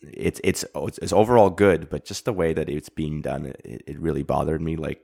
it's 0.00 0.40
it's 0.44 0.64
it's 0.74 1.12
overall 1.12 1.50
good 1.50 1.88
but 1.90 2.04
just 2.04 2.24
the 2.24 2.32
way 2.32 2.52
that 2.52 2.68
it's 2.68 2.88
being 2.88 3.20
done 3.20 3.46
it, 3.46 3.82
it 3.86 3.98
really 3.98 4.22
bothered 4.22 4.60
me. 4.60 4.76
Like 4.76 5.00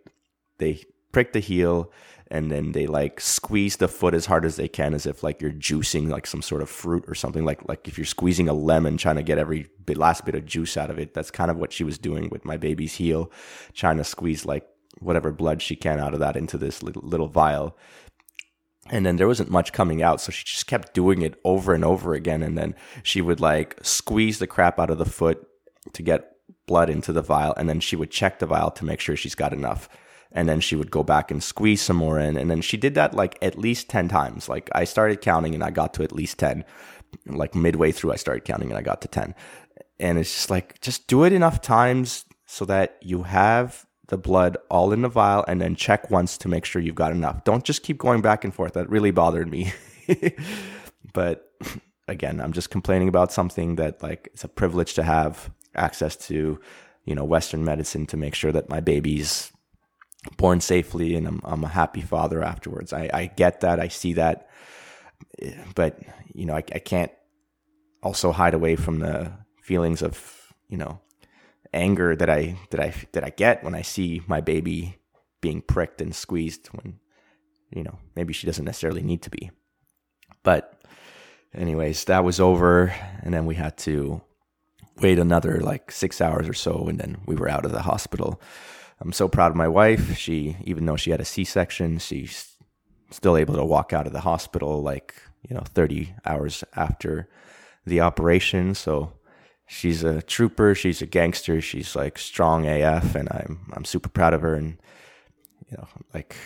they 0.59 0.85
prick 1.15 1.33
the 1.33 1.41
heel 1.41 1.91
and 2.29 2.51
then 2.51 2.73
they 2.73 2.87
like 2.87 3.21
squeeze 3.21 3.77
the 3.77 3.89
foot 3.89 4.15
as 4.15 4.27
hard 4.27 4.45
as 4.45 4.57
they 4.57 4.67
can 4.67 4.95
as 4.95 5.07
if 5.07 5.23
like 5.23 5.41
you're 5.41 5.53
juicing 5.53 6.09
like 6.09 6.27
some 6.27 6.43
sort 6.43 6.63
of 6.63 6.69
fruit 6.69 7.05
or 7.07 7.15
something. 7.15 7.45
Like 7.45 7.67
like 7.69 7.87
if 7.87 7.97
you're 7.97 8.05
squeezing 8.05 8.49
a 8.49 8.53
lemon 8.53 8.97
trying 8.97 9.17
to 9.17 9.23
get 9.23 9.39
every 9.39 9.69
bit 9.85 9.97
last 9.97 10.25
bit 10.25 10.35
of 10.35 10.45
juice 10.45 10.77
out 10.77 10.91
of 10.91 10.99
it. 10.99 11.15
That's 11.15 11.31
kind 11.31 11.51
of 11.51 11.57
what 11.57 11.73
she 11.73 11.85
was 11.85 11.99
doing 11.99 12.29
with 12.31 12.45
my 12.45 12.57
baby's 12.57 12.95
heel 12.95 13.31
trying 13.75 13.99
to 13.99 14.05
squeeze 14.05 14.45
like 14.45 14.67
whatever 14.99 15.31
blood 15.31 15.63
she 15.63 15.77
can 15.77 16.01
out 16.01 16.15
of 16.15 16.21
that 16.21 16.37
into 16.37 16.59
this 16.59 16.83
little, 16.83 17.03
little 17.03 17.29
vial. 17.29 17.77
And 18.91 19.07
then 19.07 19.17
there 19.17 19.29
wasn't 19.29 19.51
much 19.51 19.73
coming 19.73 20.03
out 20.03 20.21
so 20.21 20.33
she 20.33 20.45
just 20.45 20.67
kept 20.67 20.95
doing 20.95 21.23
it 21.23 21.39
over 21.45 21.75
and 21.75 21.85
over 21.85 22.15
again. 22.15 22.43
And 22.43 22.59
then 22.59 22.75
she 23.03 23.21
would 23.21 23.41
like 23.41 23.79
squeeze 23.83 24.39
the 24.39 24.47
crap 24.47 24.79
out 24.81 24.91
of 24.91 24.99
the 24.99 25.05
foot 25.05 25.47
to 25.93 26.03
get 26.03 26.33
blood 26.67 26.91
into 26.91 27.13
the 27.13 27.23
vial 27.23 27.55
and 27.57 27.69
then 27.69 27.79
she 27.79 27.95
would 27.95 28.11
check 28.11 28.39
the 28.39 28.47
vial 28.47 28.71
to 28.71 28.85
make 28.85 28.99
sure 28.99 29.15
she's 29.15 29.35
got 29.35 29.53
enough 29.53 29.89
and 30.35 30.49
then 30.49 30.61
she 30.61 30.77
would 30.77 30.91
go 30.91 31.03
back 31.03 31.31
and 31.31 31.43
squeeze 31.43 31.81
some 31.81 31.97
more 31.97 32.19
in. 32.19 32.37
And 32.37 32.51
then 32.51 32.61
she 32.61 32.77
did 32.77 32.95
that 32.97 33.15
like 33.15 33.39
at 33.41 33.59
least 33.59 33.89
10 33.89 34.09
times. 34.09 34.49
Like 34.49 34.69
i 34.75 34.85
started 34.85 35.21
counting 35.21 35.55
and 35.55 35.65
i 35.65 35.71
got 35.71 35.95
to 35.95 36.03
at 36.03 36.13
least 36.13 36.39
10 36.39 36.65
like 37.27 37.55
midway 37.55 37.93
through 37.93 38.13
i 38.13 38.17
started 38.17 38.45
counting 38.45 38.71
and 38.71 38.77
i 38.77 38.83
got 38.83 39.01
to 39.01 39.07
10 39.07 39.37
and 40.01 40.19
it's 40.19 40.35
just 40.35 40.51
like 40.51 40.81
just 40.81 41.07
do 41.07 41.23
it 41.23 41.33
enough 41.33 41.61
times 41.61 42.25
so 42.45 42.65
that 42.65 42.99
you 43.01 43.23
have 43.23 43.87
the 44.09 44.19
blood 44.19 44.57
all 44.69 44.93
in 44.93 45.03
the 45.03 45.09
vial 45.09 45.45
and 45.47 45.61
then 45.61 45.77
check 45.77 46.11
once 46.11 46.37
to 46.37 46.49
make 46.49 46.65
sure 46.65 46.83
you've 46.83 46.95
got 46.95 47.13
enough. 47.13 47.43
Don't 47.45 47.65
just 47.65 47.83
keep 47.83 47.99
going 47.99 48.21
back 48.21 48.45
and 48.45 48.53
forth. 48.53 48.75
That 48.75 48.91
really 48.91 49.13
bothered 49.13 49.51
me. 49.51 49.73
But 51.13 51.49
again 52.09 52.41
i'm 52.41 52.53
just 52.53 52.71
complaining 52.71 53.09
about 53.09 53.33
something 53.33 53.77
that 53.77 54.03
like 54.03 54.29
it's 54.33 54.45
a 54.45 54.49
privilege 54.49 54.95
to 54.95 55.03
have 55.03 55.51
access 55.75 56.17
to 56.17 56.61
you 57.05 57.15
know 57.15 57.25
western 57.25 57.65
medicine 57.65 58.07
to 58.07 58.17
make 58.17 58.35
sure 58.35 58.53
that 58.53 58.69
my 58.69 58.81
baby's 58.81 59.53
born 60.37 60.61
safely 60.61 61.15
and 61.15 61.27
I'm, 61.27 61.41
I'm 61.45 61.65
a 61.65 61.69
happy 61.69 62.01
father 62.01 62.43
afterwards. 62.43 62.93
I, 62.93 63.11
I 63.13 63.27
get 63.27 63.61
that. 63.61 63.81
I 63.81 63.89
see 63.89 64.15
that. 64.15 64.49
But, 65.75 66.01
you 66.33 66.47
know, 66.47 66.55
I, 66.55 66.65
I 66.75 66.79
can't 66.79 67.13
also 68.03 68.33
hide 68.33 68.55
away 68.55 68.77
from 68.77 68.99
the 68.99 69.33
feelings 69.63 70.03
of, 70.03 70.53
you 70.69 70.77
know, 70.77 71.01
anger 71.73 72.15
that 72.17 72.31
I, 72.31 72.57
that 72.71 72.81
I, 72.81 72.95
that 73.13 73.25
I 73.25 73.31
get 73.31 73.65
when 73.65 73.75
I 73.75 73.83
see 73.83 74.23
my 74.27 74.41
baby 74.41 74.97
being 75.41 75.61
pricked 75.61 76.01
and 76.01 76.15
squeezed 76.15 76.69
when, 76.69 76.99
you 77.71 77.83
know, 77.83 77.99
maybe 78.15 78.33
she 78.33 78.47
doesn't 78.47 78.65
necessarily 78.65 79.03
need 79.03 79.23
to 79.23 79.31
be. 79.31 79.51
But 80.43 80.81
anyways, 81.55 82.05
that 82.05 82.25
was 82.25 82.41
over. 82.41 82.95
And 83.23 83.35
then 83.35 83.47
we 83.47 83.55
had 83.55 83.77
to 83.79 84.23
wait 85.01 85.19
another 85.19 85.61
like 85.61 85.91
six 85.91 86.21
hours 86.21 86.49
or 86.49 86.55
so. 86.55 86.87
And 86.89 86.99
then 86.99 87.19
we 87.27 87.35
were 87.35 87.49
out 87.49 87.65
of 87.65 87.73
the 87.73 87.83
hospital. 87.83 88.41
I'm 89.01 89.13
so 89.13 89.29
proud 89.29 89.51
of 89.51 89.57
my 89.57 89.69
wife. 89.69 90.17
She, 90.17 90.57
even 90.65 90.87
though 90.87 90.97
she 90.97 91.11
had 91.11 91.21
a 91.21 91.25
C-section, 91.25 91.99
she's 91.99 92.57
still 93.11 93.37
able 93.37 93.55
to 93.55 93.65
walk 93.65 93.93
out 93.93 94.07
of 94.07 94.13
the 94.13 94.21
hospital 94.21 94.83
like 94.83 95.15
you 95.49 95.55
know 95.55 95.63
30 95.63 96.15
hours 96.25 96.65
after 96.75 97.29
the 97.87 98.01
operation. 98.01 98.75
So 98.75 99.13
she's 99.67 100.03
a 100.03 100.23
trooper. 100.23 100.75
She's 100.75 101.03
a 101.03 101.07
gangster. 101.07 101.61
She's 101.61 101.95
like 101.95 102.19
strong 102.19 102.67
AF, 102.67 103.15
and 103.15 103.29
I'm 103.31 103.71
I'm 103.73 103.85
super 103.85 104.09
proud 104.09 104.35
of 104.35 104.43
her. 104.43 104.55
And 104.55 104.79
you 105.71 105.77
know, 105.77 105.89
like 106.13 106.37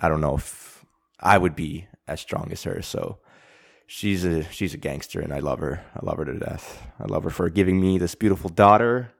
I 0.00 0.08
don't 0.08 0.20
know 0.20 0.36
if 0.36 0.84
I 1.20 1.38
would 1.38 1.56
be 1.56 1.86
as 2.08 2.20
strong 2.20 2.50
as 2.52 2.62
her. 2.64 2.82
So 2.82 3.18
she's 3.86 4.24
a 4.24 4.44
she's 4.50 4.74
a 4.74 4.78
gangster, 4.78 5.20
and 5.20 5.32
I 5.32 5.40
love 5.40 5.60
her. 5.60 5.84
I 5.94 6.04
love 6.04 6.18
her 6.18 6.24
to 6.24 6.38
death. 6.38 6.82
I 7.00 7.04
love 7.04 7.24
her 7.24 7.30
for 7.30 7.48
giving 7.50 7.80
me 7.80 7.98
this 7.98 8.14
beautiful 8.14 8.50
daughter, 8.50 9.12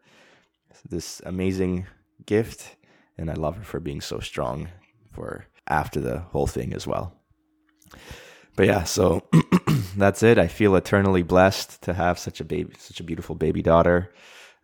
this 0.88 1.20
amazing 1.24 1.86
gift 2.26 2.76
and 3.18 3.30
I 3.30 3.34
love 3.34 3.56
her 3.56 3.64
for 3.64 3.80
being 3.80 4.00
so 4.00 4.18
strong 4.20 4.68
for 5.12 5.46
after 5.66 6.00
the 6.00 6.18
whole 6.18 6.46
thing 6.46 6.72
as 6.72 6.86
well. 6.86 7.12
But 8.56 8.66
yeah, 8.66 8.84
so 8.84 9.26
that's 9.96 10.22
it. 10.22 10.38
I 10.38 10.46
feel 10.48 10.76
eternally 10.76 11.22
blessed 11.22 11.82
to 11.82 11.94
have 11.94 12.18
such 12.18 12.40
a 12.40 12.44
baby, 12.44 12.74
such 12.78 13.00
a 13.00 13.04
beautiful 13.04 13.34
baby 13.34 13.62
daughter. 13.62 14.12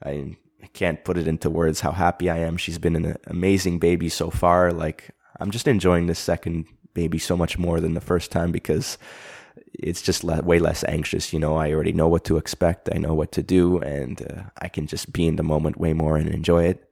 I, 0.04 0.36
can't 0.74 1.04
put 1.04 1.18
it 1.18 1.26
into 1.26 1.50
words 1.50 1.80
how 1.80 1.92
happy 1.92 2.30
I 2.30 2.38
am. 2.38 2.56
She's 2.56 2.78
been 2.78 2.96
an 2.96 3.16
amazing 3.26 3.78
baby 3.78 4.08
so 4.08 4.30
far. 4.30 4.72
Like 4.72 5.10
I'm 5.40 5.50
just 5.50 5.66
enjoying 5.66 6.06
this 6.06 6.18
second 6.18 6.66
baby 6.94 7.18
so 7.18 7.36
much 7.36 7.58
more 7.58 7.80
than 7.80 7.94
the 7.94 8.00
first 8.00 8.30
time 8.30 8.52
because 8.52 8.96
it's 9.74 10.02
just 10.02 10.24
le- 10.24 10.42
way 10.42 10.58
less 10.58 10.84
anxious. 10.84 11.32
You 11.32 11.40
know, 11.40 11.56
I 11.56 11.72
already 11.72 11.92
know 11.92 12.08
what 12.08 12.24
to 12.24 12.36
expect. 12.36 12.88
I 12.94 12.98
know 12.98 13.14
what 13.14 13.32
to 13.32 13.42
do, 13.42 13.78
and 13.78 14.22
uh, 14.22 14.42
I 14.60 14.68
can 14.68 14.86
just 14.86 15.12
be 15.12 15.26
in 15.26 15.36
the 15.36 15.42
moment 15.42 15.78
way 15.78 15.92
more 15.92 16.16
and 16.16 16.28
enjoy 16.28 16.64
it. 16.64 16.88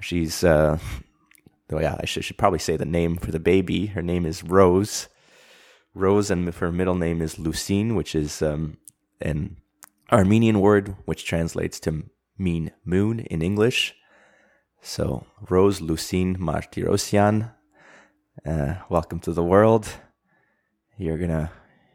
She's, 0.00 0.42
uh, 0.44 0.78
oh 1.72 1.80
yeah, 1.80 1.96
I 2.00 2.06
should, 2.06 2.24
should 2.24 2.38
probably 2.38 2.58
say 2.58 2.76
the 2.76 2.84
name 2.84 3.16
for 3.16 3.30
the 3.30 3.38
baby. 3.38 3.86
Her 3.86 4.02
name 4.02 4.26
is 4.26 4.42
Rose. 4.42 5.08
Rose, 5.94 6.30
and 6.30 6.52
her 6.54 6.72
middle 6.72 6.94
name 6.94 7.20
is 7.20 7.34
Lucine, 7.34 7.96
which 7.96 8.14
is 8.14 8.42
um, 8.42 8.78
an 9.20 9.56
Armenian 10.10 10.60
word 10.60 10.96
which 11.04 11.24
translates 11.24 11.80
to 11.80 12.04
mean 12.38 12.70
moon 12.84 13.20
in 13.20 13.42
English. 13.42 13.94
So, 14.80 15.26
Rose 15.48 15.80
Lucine 15.80 16.38
Martirosyan, 16.38 17.52
uh, 18.46 18.74
welcome 18.88 19.20
to 19.20 19.32
the 19.32 19.44
world. 19.44 19.88
You're 20.96 21.18
gonna, 21.18 21.50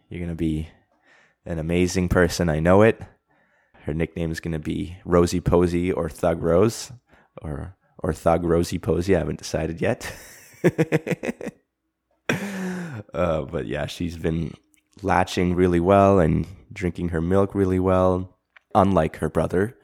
you're 0.09 0.19
gonna 0.19 0.35
be 0.35 0.69
an 1.45 1.57
amazing 1.57 2.09
person. 2.09 2.49
I 2.49 2.59
know 2.59 2.83
it. 2.83 3.01
Her 3.83 3.93
nickname 3.93 4.31
is 4.31 4.39
gonna 4.39 4.59
be 4.59 4.97
Rosie 5.05 5.41
Posey 5.41 5.91
or 5.91 6.09
Thug 6.09 6.43
Rose, 6.43 6.91
or 7.41 7.75
or 8.05 8.13
Thug 8.13 8.45
Rosie 8.45 8.77
Posey. 8.77 9.15
I 9.15 9.19
haven't 9.19 9.39
decided 9.39 9.81
yet. 9.81 10.13
uh, 13.15 13.41
but 13.41 13.65
yeah, 13.65 13.87
she's 13.87 14.15
been 14.15 14.53
latching 15.01 15.55
really 15.55 15.79
well 15.79 16.19
and 16.19 16.45
drinking 16.71 17.09
her 17.09 17.19
milk 17.19 17.55
really 17.55 17.79
well, 17.79 18.37
unlike 18.75 19.15
her 19.17 19.29
brother. 19.29 19.75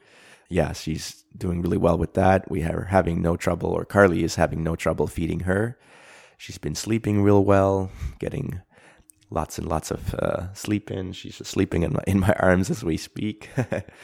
Yeah, 0.48 0.72
she's 0.72 1.24
doing 1.36 1.62
really 1.62 1.78
well 1.78 1.98
with 1.98 2.14
that. 2.14 2.48
We 2.48 2.62
are 2.62 2.84
having 2.84 3.20
no 3.20 3.36
trouble, 3.36 3.70
or 3.70 3.84
Carly 3.84 4.22
is 4.22 4.36
having 4.36 4.62
no 4.62 4.76
trouble 4.76 5.08
feeding 5.08 5.40
her. 5.40 5.76
She's 6.38 6.58
been 6.58 6.76
sleeping 6.76 7.24
real 7.24 7.44
well, 7.44 7.90
getting 8.20 8.60
lots 9.30 9.58
and 9.58 9.66
lots 9.66 9.90
of 9.90 10.14
uh, 10.14 10.52
sleep 10.52 10.92
in. 10.92 11.12
She's 11.12 11.44
sleeping 11.44 11.82
in 11.82 11.94
my 11.94 12.04
in 12.06 12.20
my 12.20 12.36
arms 12.38 12.70
as 12.70 12.84
we 12.84 12.96
speak. 12.96 13.50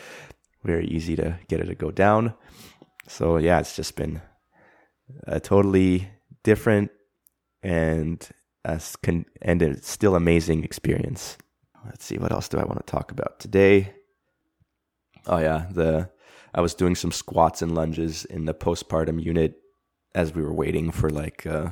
Very 0.64 0.88
easy 0.88 1.14
to 1.14 1.38
get 1.46 1.60
her 1.60 1.66
to 1.66 1.76
go 1.76 1.92
down. 1.92 2.34
So 3.08 3.38
yeah, 3.38 3.58
it's 3.58 3.74
just 3.74 3.96
been 3.96 4.20
a 5.26 5.40
totally 5.40 6.08
different 6.44 6.90
and 7.62 8.26
a 8.64 8.80
and 9.42 9.62
a 9.62 9.82
still 9.82 10.14
amazing 10.14 10.62
experience. 10.62 11.38
Let's 11.86 12.04
see 12.04 12.18
what 12.18 12.32
else 12.32 12.48
do 12.48 12.58
I 12.58 12.64
want 12.64 12.84
to 12.86 12.90
talk 12.90 13.10
about 13.10 13.40
today. 13.40 13.94
Oh 15.26 15.38
yeah, 15.38 15.66
the 15.70 16.10
I 16.54 16.60
was 16.60 16.74
doing 16.74 16.94
some 16.94 17.12
squats 17.12 17.62
and 17.62 17.74
lunges 17.74 18.24
in 18.24 18.44
the 18.44 18.54
postpartum 18.54 19.22
unit 19.22 19.54
as 20.14 20.34
we 20.34 20.42
were 20.42 20.54
waiting 20.54 20.90
for 20.90 21.10
like 21.10 21.46
uh, 21.46 21.70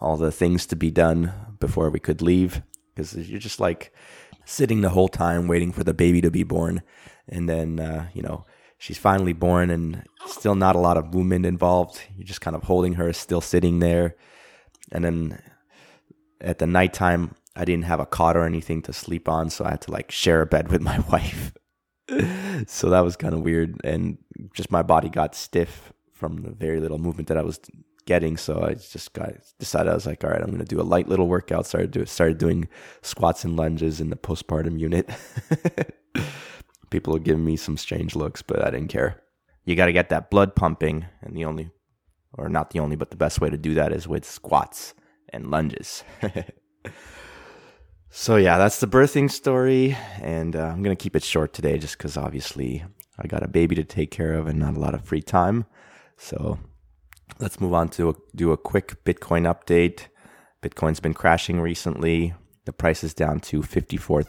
all 0.00 0.16
the 0.16 0.32
things 0.32 0.66
to 0.66 0.76
be 0.76 0.90
done 0.90 1.32
before 1.58 1.90
we 1.90 2.00
could 2.00 2.22
leave 2.22 2.62
because 2.94 3.14
you're 3.28 3.40
just 3.40 3.60
like 3.60 3.92
sitting 4.44 4.80
the 4.80 4.90
whole 4.90 5.08
time 5.08 5.46
waiting 5.46 5.72
for 5.72 5.84
the 5.84 5.94
baby 5.94 6.20
to 6.20 6.30
be 6.30 6.42
born 6.42 6.82
and 7.28 7.48
then 7.48 7.78
uh, 7.78 8.08
you 8.14 8.22
know 8.22 8.44
she's 8.80 8.98
finally 8.98 9.34
born 9.34 9.70
and 9.70 10.02
still 10.26 10.54
not 10.54 10.74
a 10.74 10.80
lot 10.80 10.96
of 10.96 11.14
movement 11.14 11.44
involved. 11.44 12.00
You're 12.16 12.26
just 12.26 12.40
kind 12.40 12.56
of 12.56 12.64
holding 12.64 12.94
her, 12.94 13.12
still 13.12 13.42
sitting 13.42 13.78
there. 13.78 14.16
And 14.90 15.04
then 15.04 15.42
at 16.40 16.58
the 16.58 16.66
nighttime, 16.66 17.34
I 17.54 17.66
didn't 17.66 17.84
have 17.84 18.00
a 18.00 18.06
cot 18.06 18.38
or 18.38 18.44
anything 18.44 18.80
to 18.82 18.92
sleep 18.94 19.28
on, 19.28 19.50
so 19.50 19.66
I 19.66 19.70
had 19.70 19.82
to 19.82 19.92
like 19.92 20.10
share 20.10 20.40
a 20.40 20.46
bed 20.46 20.72
with 20.72 20.80
my 20.80 20.98
wife. 21.12 21.52
so 22.66 22.88
that 22.88 23.04
was 23.04 23.16
kind 23.16 23.34
of 23.34 23.42
weird. 23.42 23.78
And 23.84 24.16
just 24.54 24.72
my 24.72 24.82
body 24.82 25.10
got 25.10 25.34
stiff 25.34 25.92
from 26.14 26.38
the 26.42 26.50
very 26.50 26.80
little 26.80 26.98
movement 26.98 27.28
that 27.28 27.36
I 27.36 27.42
was 27.42 27.60
getting. 28.06 28.38
So 28.38 28.62
I 28.62 28.74
just 28.74 29.12
got 29.12 29.34
decided 29.58 29.90
I 29.90 29.94
was 29.94 30.06
like, 30.06 30.24
all 30.24 30.30
right, 30.30 30.40
I'm 30.40 30.56
to 30.56 30.64
do 30.64 30.80
a 30.80 30.82
light 30.82 31.06
little 31.06 31.28
workout. 31.28 31.66
Started 31.66 31.90
do, 31.90 32.06
started 32.06 32.38
doing 32.38 32.66
squats 33.02 33.44
and 33.44 33.58
lunges 33.58 34.00
in 34.00 34.08
the 34.08 34.16
postpartum 34.16 34.80
unit 34.80 35.10
people 36.90 37.12
were 37.12 37.18
giving 37.20 37.44
me 37.44 37.56
some 37.56 37.76
strange 37.76 38.14
looks, 38.14 38.42
but 38.42 38.64
I 38.64 38.70
didn't 38.70 38.88
care. 38.88 39.22
you 39.64 39.76
got 39.76 39.86
to 39.86 39.92
get 39.92 40.08
that 40.10 40.30
blood 40.30 40.54
pumping, 40.54 41.06
and 41.22 41.36
the 41.36 41.44
only, 41.44 41.70
or 42.34 42.48
not 42.48 42.70
the 42.70 42.80
only, 42.80 42.96
but 42.96 43.10
the 43.10 43.16
best 43.16 43.40
way 43.40 43.50
to 43.50 43.56
do 43.56 43.74
that 43.74 43.92
is 43.92 44.08
with 44.08 44.24
squats 44.24 44.94
and 45.32 45.50
lunges. 45.50 46.04
so 48.10 48.36
yeah, 48.36 48.58
that's 48.58 48.80
the 48.80 48.88
birthing 48.88 49.30
story, 49.30 49.96
and 50.20 50.56
uh, 50.56 50.66
I'm 50.66 50.82
gonna 50.82 50.96
keep 50.96 51.16
it 51.16 51.22
short 51.22 51.52
today, 51.52 51.78
just 51.78 51.96
because 51.96 52.16
obviously 52.16 52.84
I 53.18 53.26
got 53.26 53.42
a 53.42 53.48
baby 53.48 53.74
to 53.76 53.84
take 53.84 54.10
care 54.10 54.34
of 54.34 54.46
and 54.46 54.58
not 54.58 54.76
a 54.76 54.80
lot 54.80 54.94
of 54.94 55.04
free 55.04 55.22
time. 55.22 55.66
So 56.16 56.58
let's 57.38 57.60
move 57.60 57.74
on 57.74 57.88
to 57.90 58.10
a, 58.10 58.14
do 58.34 58.52
a 58.52 58.56
quick 58.56 59.04
Bitcoin 59.04 59.46
update. 59.46 60.08
Bitcoin's 60.62 61.00
been 61.00 61.14
crashing 61.14 61.60
recently. 61.60 62.34
The 62.66 62.72
price 62.72 63.02
is 63.04 63.14
down 63.14 63.40
to 63.40 63.62
fifty-four 63.62 64.22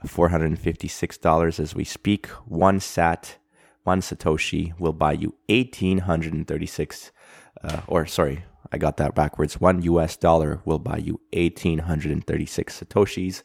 thousand 0.00 0.14
four 0.14 0.28
hundred 0.28 0.46
and 0.46 0.58
fifty-six 0.58 1.18
dollars 1.18 1.60
as 1.60 1.74
we 1.74 1.84
speak. 1.84 2.26
One 2.46 2.80
sat, 2.80 3.36
one 3.84 4.00
satoshi 4.00 4.78
will 4.78 4.92
buy 4.92 5.12
you 5.12 5.34
eighteen 5.48 5.98
hundred 5.98 6.32
and 6.32 6.46
thirty-six. 6.46 7.12
Uh, 7.62 7.80
or 7.86 8.06
sorry, 8.06 8.44
I 8.72 8.78
got 8.78 8.96
that 8.98 9.14
backwards. 9.14 9.60
One 9.60 9.82
US 9.82 10.16
dollar 10.16 10.60
will 10.64 10.78
buy 10.78 10.98
you 10.98 11.20
1,836 11.32 12.80
Satoshis. 12.80 13.42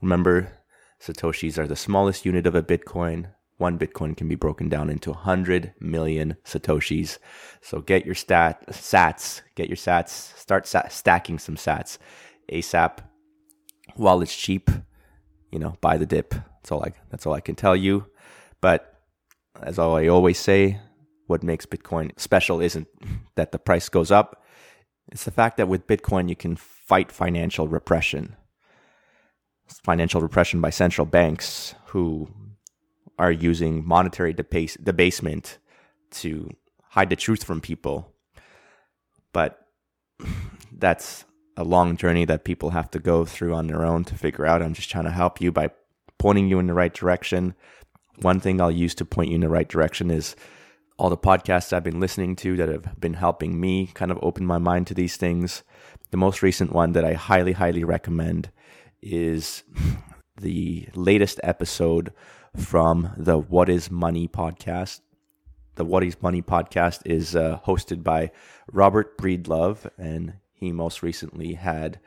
Remember, 0.00 0.52
Satoshis 1.00 1.58
are 1.58 1.66
the 1.66 1.76
smallest 1.76 2.24
unit 2.24 2.46
of 2.46 2.54
a 2.54 2.62
Bitcoin. 2.62 3.32
One 3.58 3.78
Bitcoin 3.78 4.16
can 4.16 4.28
be 4.28 4.34
broken 4.34 4.68
down 4.68 4.88
into 4.88 5.10
100 5.10 5.74
million 5.78 6.36
Satoshis. 6.44 7.18
So 7.60 7.80
get 7.80 8.06
your 8.06 8.14
stat, 8.14 8.66
sats, 8.68 9.42
get 9.54 9.68
your 9.68 9.76
sats, 9.76 10.08
start 10.38 10.66
sat, 10.66 10.92
stacking 10.92 11.38
some 11.38 11.56
sats 11.56 11.98
ASAP 12.50 12.98
while 13.94 14.22
it's 14.22 14.36
cheap. 14.36 14.70
You 15.50 15.58
know, 15.58 15.76
buy 15.80 15.96
the 15.96 16.06
dip. 16.06 16.30
That's 16.30 16.72
all 16.72 16.82
I, 16.82 16.92
that's 17.10 17.26
all 17.26 17.34
I 17.34 17.40
can 17.40 17.54
tell 17.54 17.76
you. 17.76 18.06
But 18.60 19.00
as 19.62 19.78
I 19.78 20.08
always 20.08 20.38
say, 20.38 20.80
what 21.26 21.42
makes 21.42 21.66
Bitcoin 21.66 22.18
special 22.18 22.60
isn't 22.60 22.88
that 23.36 23.52
the 23.52 23.58
price 23.58 23.88
goes 23.88 24.10
up. 24.10 24.42
It's 25.12 25.24
the 25.24 25.30
fact 25.30 25.56
that 25.56 25.68
with 25.68 25.86
Bitcoin, 25.86 26.28
you 26.28 26.36
can 26.36 26.56
fight 26.56 27.12
financial 27.12 27.68
repression. 27.68 28.36
Financial 29.84 30.20
repression 30.20 30.60
by 30.60 30.70
central 30.70 31.06
banks 31.06 31.74
who 31.86 32.28
are 33.18 33.32
using 33.32 33.86
monetary 33.86 34.32
debase, 34.32 34.76
debasement 34.76 35.58
to 36.10 36.50
hide 36.90 37.10
the 37.10 37.16
truth 37.16 37.44
from 37.44 37.60
people. 37.60 38.12
But 39.32 39.58
that's 40.72 41.24
a 41.56 41.64
long 41.64 41.96
journey 41.96 42.24
that 42.26 42.44
people 42.44 42.70
have 42.70 42.90
to 42.90 42.98
go 42.98 43.24
through 43.24 43.54
on 43.54 43.66
their 43.66 43.84
own 43.84 44.04
to 44.04 44.14
figure 44.14 44.46
out. 44.46 44.62
I'm 44.62 44.74
just 44.74 44.90
trying 44.90 45.04
to 45.04 45.10
help 45.10 45.40
you 45.40 45.50
by 45.50 45.70
pointing 46.18 46.48
you 46.48 46.58
in 46.58 46.66
the 46.66 46.74
right 46.74 46.92
direction. 46.92 47.54
One 48.20 48.40
thing 48.40 48.60
I'll 48.60 48.70
use 48.70 48.94
to 48.96 49.04
point 49.04 49.30
you 49.30 49.36
in 49.36 49.40
the 49.40 49.48
right 49.48 49.68
direction 49.68 50.10
is 50.10 50.36
all 50.98 51.10
the 51.10 51.16
podcasts 51.16 51.72
I've 51.72 51.84
been 51.84 52.00
listening 52.00 52.36
to 52.36 52.56
that 52.56 52.68
have 52.68 52.98
been 53.00 53.14
helping 53.14 53.60
me 53.60 53.88
kind 53.94 54.10
of 54.10 54.18
open 54.22 54.46
my 54.46 54.58
mind 54.58 54.86
to 54.88 54.94
these 54.94 55.16
things. 55.16 55.62
The 56.10 56.16
most 56.16 56.42
recent 56.42 56.72
one 56.72 56.92
that 56.92 57.04
I 57.04 57.14
highly, 57.14 57.52
highly 57.52 57.84
recommend 57.84 58.50
is 59.02 59.62
the 60.40 60.88
latest 60.94 61.40
episode 61.42 62.12
from 62.56 63.10
the 63.16 63.38
What 63.38 63.68
is 63.68 63.90
Money 63.90 64.28
podcast. 64.28 65.00
The 65.74 65.84
What 65.84 66.02
is 66.04 66.20
Money 66.22 66.40
podcast 66.40 67.02
is 67.04 67.36
uh, 67.36 67.60
hosted 67.66 68.02
by 68.02 68.30
Robert 68.72 69.18
Breedlove, 69.18 69.90
and 69.98 70.34
he 70.56 70.72
most 70.72 71.02
recently 71.02 71.54
had 71.54 72.00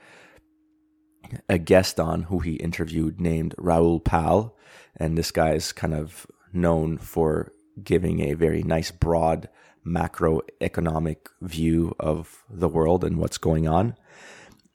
a 1.47 1.57
guest 1.57 1.99
on 1.99 2.23
who 2.23 2.39
he 2.39 2.55
interviewed 2.55 3.21
named 3.21 3.55
Raoul 3.57 3.99
Pal. 3.99 4.55
And 4.95 5.17
this 5.17 5.31
guy 5.31 5.53
is 5.53 5.71
kind 5.71 5.93
of 5.93 6.25
known 6.51 6.97
for 6.97 7.51
giving 7.83 8.21
a 8.21 8.33
very 8.33 8.63
nice, 8.63 8.91
broad 8.91 9.49
macroeconomic 9.85 11.17
view 11.41 11.95
of 11.99 12.43
the 12.49 12.67
world 12.67 13.03
and 13.03 13.17
what's 13.17 13.37
going 13.37 13.67
on. 13.67 13.95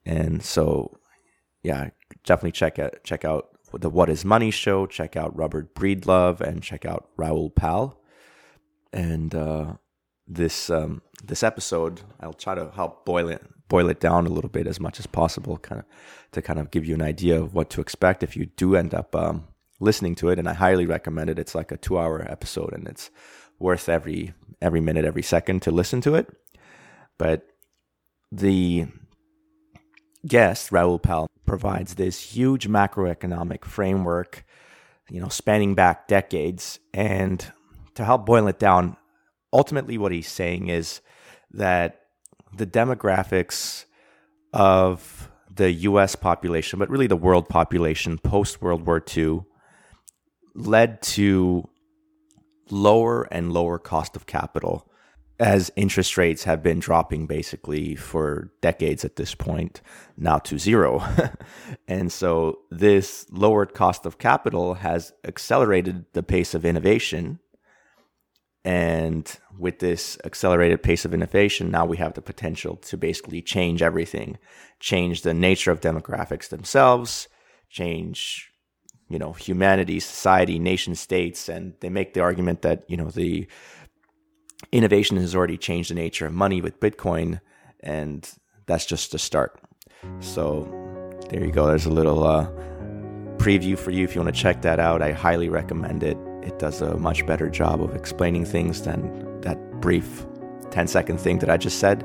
And 0.07 0.43
so, 0.43 0.99
yeah, 1.63 1.91
definitely 2.25 2.53
check 2.53 2.79
out 2.79 3.03
check 3.05 3.25
out 3.25 3.49
the 3.73 3.91
What 3.91 4.09
Is 4.09 4.25
Money 4.25 4.51
show. 4.51 4.87
Check 4.87 5.17
out 5.17 5.37
Robert 5.37 5.75
Breedlove 5.75 6.41
and 6.41 6.63
check 6.63 6.85
out 6.85 7.09
Raoul 7.17 7.51
Pal. 7.51 7.99
And 8.93 9.35
uh, 9.35 9.75
this 10.29 10.71
um, 10.71 11.03
this 11.23 11.43
episode, 11.43 12.03
I'll 12.21 12.33
try 12.33 12.55
to 12.55 12.71
help 12.71 13.05
boil 13.05 13.29
it 13.29 13.43
boil 13.69 13.89
it 13.89 14.01
down 14.01 14.27
a 14.27 14.31
little 14.31 14.51
bit 14.51 14.67
as 14.67 14.81
much 14.81 14.99
as 14.99 15.07
possible, 15.07 15.59
kind 15.59 15.81
of 15.81 15.87
to 16.33 16.43
kind 16.43 16.59
of 16.59 16.71
give 16.71 16.85
you 16.85 16.95
an 16.95 17.03
idea 17.03 17.41
of 17.41 17.55
what 17.55 17.71
to 17.71 17.81
expect 17.81 18.23
if 18.23 18.37
you 18.37 18.47
do 18.47 18.77
end 18.77 18.95
up 18.95 19.15
um, 19.17 19.47
listening 19.81 20.15
to 20.17 20.29
it, 20.29 20.39
and 20.39 20.49
I 20.49 20.55
highly 20.55 20.87
recommend 20.87 21.31
it. 21.31 21.39
It's 21.39 21.55
like 21.55 21.73
a 21.73 21.77
two 21.77 21.99
hour 21.99 22.21
episode, 22.31 22.73
and 22.73 22.87
it's 22.87 23.11
worth 23.59 23.89
every 23.89 24.35
every 24.61 24.81
minute, 24.81 25.05
every 25.05 25.23
second 25.23 25.63
to 25.63 25.71
listen 25.71 26.01
to 26.03 26.15
it. 26.15 26.29
But 27.19 27.47
the 28.33 28.87
guest 30.27 30.73
Raoul 30.73 30.99
Pal 30.99 31.29
provides 31.47 31.95
this 31.95 32.21
huge 32.21 32.69
macroeconomic 32.69 33.65
framework, 33.65 34.45
you 35.11 35.21
know, 35.21 35.29
spanning 35.29 35.75
back 35.75 36.09
decades, 36.09 36.81
and 36.93 37.53
to 37.95 38.05
help 38.05 38.27
boil 38.27 38.49
it 38.49 38.59
down, 38.59 38.97
ultimately 39.53 39.99
what 39.99 40.13
he's 40.13 40.29
saying 40.29 40.69
is 40.69 41.01
that 41.53 42.04
the 42.57 42.67
demographics 42.67 43.85
of 44.53 45.31
the 45.55 45.71
US 45.73 46.17
population, 46.17 46.79
but 46.79 46.91
really 46.91 47.07
the 47.07 47.17
world 47.17 47.49
population 47.49 48.19
post 48.19 48.61
World 48.61 48.87
War 48.87 49.03
II, 49.17 49.43
led 50.55 51.03
to 51.03 51.69
lower 52.71 53.23
and 53.31 53.53
lower 53.53 53.79
cost 53.79 54.17
of 54.17 54.27
capital 54.27 54.91
as 55.41 55.71
interest 55.75 56.17
rates 56.17 56.45
have 56.45 56.63
been 56.63 56.79
dropping 56.79 57.27
basically 57.27 57.97
for 57.97 58.53
decades 58.61 59.05
at 59.05 59.17
this 59.17 59.35
point, 59.35 59.81
now 60.17 60.39
to 60.39 60.59
zero. 60.59 61.03
and 61.89 62.13
so 62.13 62.59
this 62.71 63.27
lowered 63.31 63.75
cost 63.75 64.07
of 64.07 64.19
capital 64.19 64.75
has 64.75 65.13
accelerated 65.25 66.05
the 66.13 66.23
pace 66.23 66.55
of 66.55 66.65
innovation. 66.65 67.41
And 68.65 69.31
with 69.59 69.81
this 69.81 70.17
accelerated 70.25 70.83
pace 70.83 71.05
of 71.05 71.13
innovation, 71.13 71.71
now 71.71 71.85
we 71.85 71.99
have 71.99 72.15
the 72.15 72.23
potential 72.23 72.77
to 72.77 72.97
basically 72.97 73.43
change 73.43 73.83
everything, 73.83 74.39
change 74.81 75.23
the 75.23 75.35
nature 75.35 75.71
of 75.71 75.81
demographics 75.81 76.49
themselves, 76.49 77.29
change 77.69 78.51
you 79.09 79.19
know 79.19 79.33
humanity, 79.33 80.01
society, 80.01 80.59
nation 80.59 80.95
states, 80.95 81.49
and 81.49 81.75
they 81.81 81.91
make 81.91 82.15
the 82.15 82.21
argument 82.21 82.63
that 82.63 82.85
you 82.89 82.97
know 82.97 83.11
the 83.11 83.47
innovation 84.73 85.17
has 85.19 85.35
already 85.35 85.59
changed 85.59 85.91
the 85.91 85.95
nature 85.95 86.27
of 86.27 86.33
money 86.33 86.61
with 86.63 86.81
Bitcoin, 86.81 87.41
and 87.81 88.31
that's 88.67 88.87
just 88.87 89.15
a 89.15 89.19
start. 89.19 89.61
So 90.21 90.65
there 91.29 91.45
you 91.45 91.53
go. 91.53 91.67
There's 91.67 91.87
a 91.87 91.91
little 91.91 92.27
uh, 92.27 92.47
preview 93.37 93.79
for 93.79 93.91
you 93.91 94.05
if 94.05 94.15
you 94.15 94.23
want 94.23 94.35
to 94.35 94.41
check 94.41 94.63
that 94.63 94.81
out. 94.81 95.03
I 95.03 95.13
highly 95.13 95.49
recommend 95.49 96.03
it. 96.03 96.17
It 96.45 96.59
does 96.59 96.81
a 96.81 96.97
much 96.97 97.27
better 97.27 97.49
job 97.49 97.83
of 97.83 97.97
explaining 97.97 98.45
things 98.45 98.83
than 98.83 99.41
that 99.41 99.59
brief 99.81 100.27
10 100.71 100.89
second 100.89 101.19
thing 101.19 101.39
that 101.39 101.51
I 101.51 101.57
just 101.57 101.79
said. 101.79 102.05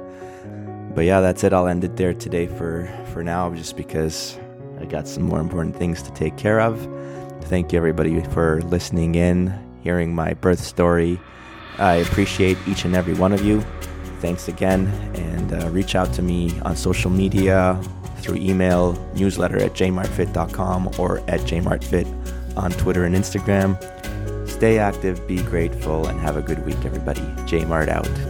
But 0.95 1.05
yeah, 1.05 1.21
that's 1.21 1.43
it. 1.43 1.53
I'll 1.53 1.67
end 1.67 1.83
it 1.83 1.97
there 1.97 2.13
today 2.13 2.47
for 2.47 2.89
for 3.13 3.23
now, 3.23 3.53
just 3.53 3.77
because 3.77 4.37
I 4.79 4.85
got 4.85 5.07
some 5.07 5.23
more 5.23 5.39
important 5.39 5.75
things 5.75 6.01
to 6.03 6.11
take 6.11 6.37
care 6.37 6.59
of. 6.59 6.79
Thank 7.43 7.71
you, 7.71 7.77
everybody, 7.77 8.21
for 8.25 8.61
listening 8.63 9.15
in, 9.15 9.53
hearing 9.81 10.13
my 10.13 10.33
birth 10.33 10.59
story. 10.59 11.19
I 11.77 11.95
appreciate 11.95 12.57
each 12.67 12.85
and 12.85 12.95
every 12.95 13.13
one 13.13 13.33
of 13.33 13.41
you. 13.43 13.61
Thanks 14.19 14.47
again, 14.49 14.87
and 15.15 15.53
uh, 15.53 15.69
reach 15.69 15.95
out 15.95 16.11
to 16.13 16.21
me 16.21 16.59
on 16.61 16.75
social 16.75 17.09
media 17.09 17.79
through 18.17 18.35
email, 18.35 18.93
newsletter 19.15 19.57
at 19.57 19.73
jmartfit.com 19.73 20.91
or 20.97 21.19
at 21.29 21.39
jmartfit 21.41 22.07
on 22.57 22.71
Twitter 22.71 23.05
and 23.05 23.15
Instagram. 23.15 23.79
Stay 24.59 24.77
active, 24.77 25.25
be 25.25 25.41
grateful, 25.43 26.07
and 26.07 26.19
have 26.19 26.35
a 26.35 26.41
good 26.41 26.65
week, 26.65 26.83
everybody. 26.83 27.21
Jmart 27.47 27.87
out. 27.87 28.28